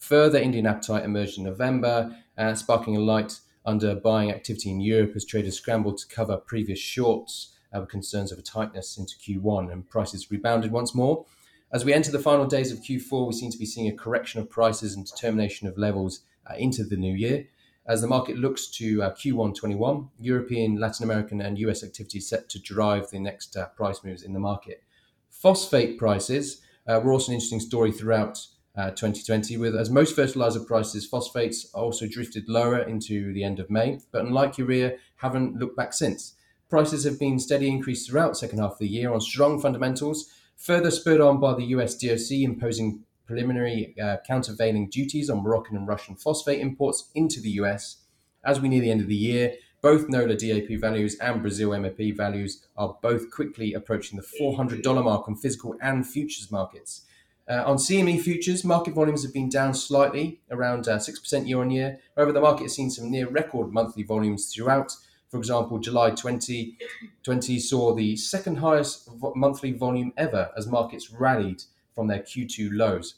[0.00, 5.12] Further Indian appetite emerged in November, uh, sparking a light under buying activity in Europe
[5.14, 9.70] as traders scrambled to cover previous shorts uh, with concerns of a tightness into Q1,
[9.70, 11.24] and prices rebounded once more.
[11.72, 14.42] As we enter the final days of Q4, we seem to be seeing a correction
[14.42, 17.46] of prices and determination of levels uh, into the new year.
[17.86, 22.50] As the market looks to uh, Q1 21, European, Latin American, and US activity set
[22.50, 24.82] to drive the next uh, price moves in the market.
[25.30, 28.46] Phosphate prices uh, were also an interesting story throughout
[28.76, 33.70] uh, 2020, with as most fertilizer prices, phosphates also drifted lower into the end of
[33.70, 36.34] May, but unlike urea, haven't looked back since.
[36.68, 40.30] Prices have been steady increase throughout second half of the year on strong fundamentals,
[40.62, 45.88] further spurred on by the US DOC imposing preliminary uh, countervailing duties on Moroccan and
[45.88, 48.02] Russian phosphate imports into the US.
[48.44, 51.98] As we near the end of the year, both NOLA DAP values and Brazil MAP
[52.16, 57.02] values are both quickly approaching the $400 mark on physical and futures markets.
[57.48, 61.72] Uh, on CME futures, market volumes have been down slightly, around uh, 6% year on
[61.72, 61.98] year.
[62.16, 64.96] However, the market has seen some near record monthly volumes throughout.
[65.32, 71.62] For example, July 2020 saw the second highest monthly volume ever as markets rallied
[71.94, 73.14] from their Q2 lows.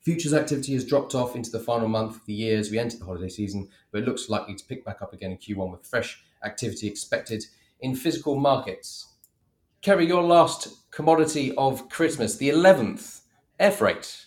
[0.00, 2.98] Futures activity has dropped off into the final month of the year as we enter
[2.98, 5.86] the holiday season, but it looks likely to pick back up again in Q1 with
[5.86, 7.44] fresh activity expected
[7.80, 9.14] in physical markets.
[9.80, 13.20] Kerry, your last commodity of Christmas, the 11th
[13.60, 14.24] air freight.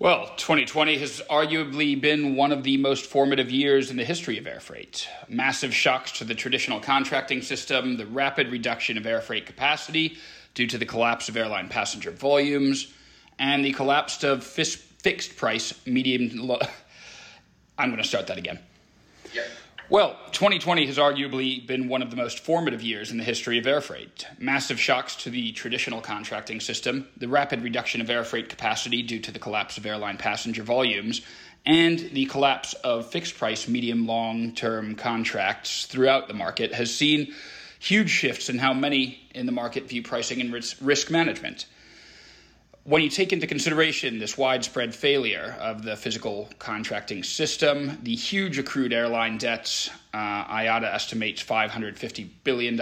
[0.00, 4.46] Well, 2020 has arguably been one of the most formative years in the history of
[4.46, 5.06] air freight.
[5.28, 10.16] Massive shocks to the traditional contracting system, the rapid reduction of air freight capacity
[10.54, 12.94] due to the collapse of airline passenger volumes,
[13.38, 16.30] and the collapse of fixed price medium.
[16.48, 16.60] Lo-
[17.78, 18.58] I'm going to start that again.
[19.34, 19.44] Yep.
[19.90, 23.66] Well, 2020 has arguably been one of the most formative years in the history of
[23.66, 24.24] air freight.
[24.38, 29.18] Massive shocks to the traditional contracting system, the rapid reduction of air freight capacity due
[29.18, 31.22] to the collapse of airline passenger volumes,
[31.66, 37.34] and the collapse of fixed price medium long term contracts throughout the market has seen
[37.80, 41.66] huge shifts in how many in the market view pricing and risk management
[42.84, 48.58] when you take into consideration this widespread failure of the physical contracting system, the huge
[48.58, 52.76] accrued airline debts, uh, IATA estimates $550 billion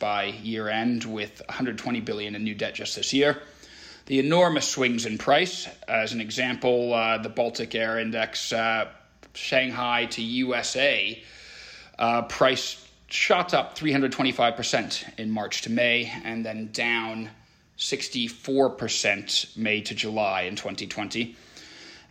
[0.00, 3.42] by year end, with 120 billion in new debt just this year.
[4.06, 8.88] The enormous swings in price, as an example, uh, the Baltic Air Index, uh,
[9.34, 11.22] Shanghai to USA,
[11.98, 17.30] uh, price shot up 325% in March to May, and then down
[17.78, 21.36] 64% May to July in 2020.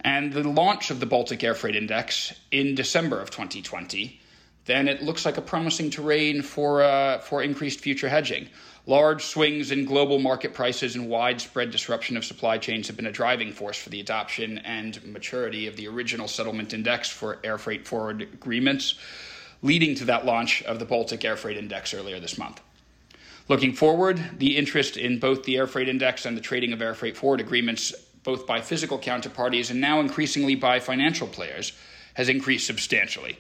[0.02, 4.20] And the launch of the Baltic Air Freight Index in December of 2020,
[4.66, 8.50] then it looks like a promising terrain for, uh, for increased future hedging.
[8.86, 13.12] Large swings in global market prices and widespread disruption of supply chains have been a
[13.12, 17.88] driving force for the adoption and maturity of the original settlement index for air freight
[17.88, 18.96] forward agreements,
[19.62, 22.60] leading to that launch of the Baltic Air Freight Index earlier this month.
[23.50, 26.94] Looking forward, the interest in both the air freight index and the trading of air
[26.94, 31.74] freight forward agreements, both by physical counterparties and now increasingly by financial players,
[32.14, 33.38] has increased substantially.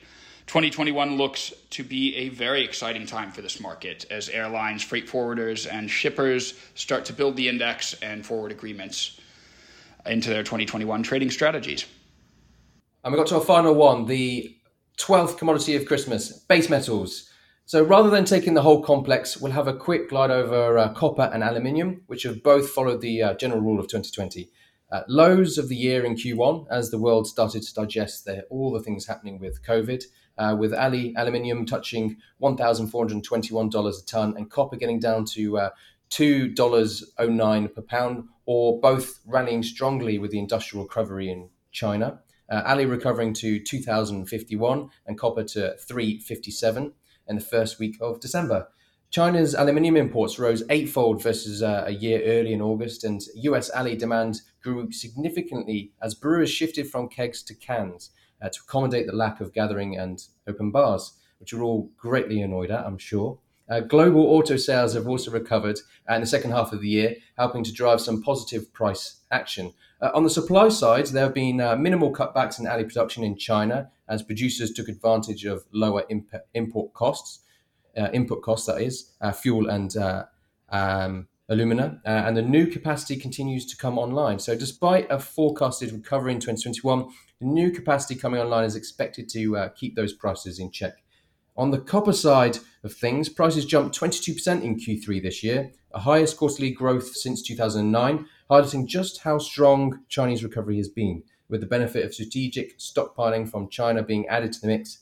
[0.48, 5.72] 2021 looks to be a very exciting time for this market as airlines, freight forwarders,
[5.72, 9.22] and shippers start to build the index and forward agreements
[10.06, 11.86] into their 2021 trading strategies.
[13.06, 14.54] And we got to a final one, the
[14.98, 17.30] 12th commodity of Christmas, base metals.
[17.66, 21.30] So rather than taking the whole complex, we'll have a quick glide over uh, copper
[21.34, 24.50] and aluminium, which have both followed the uh, general rule of 2020.
[24.92, 28.82] Uh, lows of the year in Q1 as the world started to digest all the
[28.82, 30.04] things happening with COVID,
[30.38, 35.70] uh, with Ali aluminium touching $1,421 a ton and copper getting down to uh,
[36.10, 42.20] $2.09 per pound, or both rallying strongly with the industrial recovery in China.
[42.50, 46.94] Uh, Ali recovering to 2051 and copper to 357
[47.28, 48.68] in the first week of December.
[49.10, 53.96] China's aluminium imports rose eightfold versus uh, a year early in August, and US Ali
[53.96, 58.10] demand grew significantly as brewers shifted from kegs to cans
[58.42, 62.72] uh, to accommodate the lack of gathering and open bars, which are all greatly annoyed
[62.72, 63.38] at, I'm sure.
[63.70, 67.64] Uh, global auto sales have also recovered in the second half of the year, helping
[67.64, 69.74] to drive some positive price action.
[70.04, 73.38] Uh, on the supply side, there have been uh, minimal cutbacks in Ali production in
[73.38, 77.40] China as producers took advantage of lower imp- import costs,
[77.98, 80.26] uh, input costs, that is, uh, fuel and uh,
[80.68, 84.40] um, alumina, uh, and the new capacity continues to come online.
[84.40, 87.08] So, despite a forecasted recovery in 2021,
[87.40, 91.02] the new capacity coming online is expected to keep those prices in check.
[91.56, 96.36] On the copper side of things, prices jumped 22% in Q3 this year, a highest
[96.36, 102.06] quarterly growth since 2009, highlighting just how strong Chinese recovery has been, with the benefit
[102.06, 105.00] of strategic stockpiling from China being added to the mix.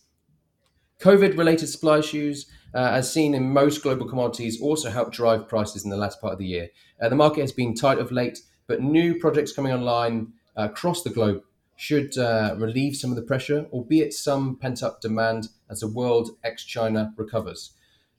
[0.99, 5.83] COVID related supply issues, uh, as seen in most global commodities, also helped drive prices
[5.83, 6.69] in the last part of the year.
[7.01, 11.03] Uh, the market has been tight of late, but new projects coming online uh, across
[11.03, 11.41] the globe
[11.75, 16.29] should uh, relieve some of the pressure, albeit some pent up demand as the world
[16.43, 17.71] ex China recovers.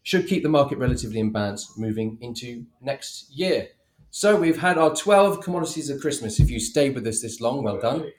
[0.03, 3.69] Should keep the market relatively in balance moving into next year.
[4.15, 6.39] So we've had our 12 commodities of Christmas.
[6.39, 8.13] If you stayed with us this long, well done.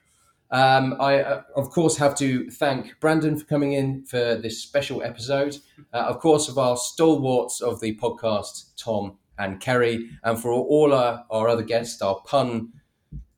[0.49, 5.03] Um, I, uh, of course, have to thank Brandon for coming in for this special
[5.03, 5.57] episode.
[5.93, 10.95] Uh, of course, of our stalwarts of the podcast, Tom and Kerry, and for all
[10.95, 12.73] our, our other guests, our pun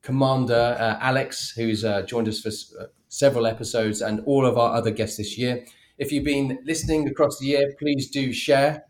[0.00, 2.48] commander, uh, Alex, who's uh, joined us for
[2.80, 5.62] uh, several episodes, and all of our other guests this year.
[5.98, 8.86] If you've been listening across the year, please do share.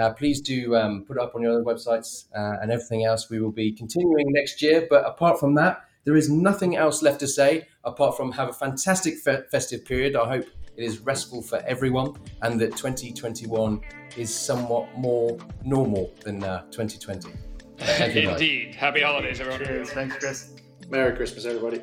[0.00, 3.28] Uh, please do um, put it up on your other websites uh, and everything else.
[3.28, 4.86] We will be continuing next year.
[4.88, 8.52] But apart from that, there is nothing else left to say apart from have a
[8.52, 10.16] fantastic fe- festive period.
[10.16, 10.44] I hope
[10.76, 13.80] it is restful for everyone and that 2021
[14.16, 17.30] is somewhat more normal than uh, 2020.
[17.80, 18.74] Indeed.
[18.74, 19.64] Happy holidays, everyone.
[19.64, 19.90] Cheers.
[19.90, 20.52] Thanks, Chris.
[20.88, 21.82] Merry Christmas, everybody.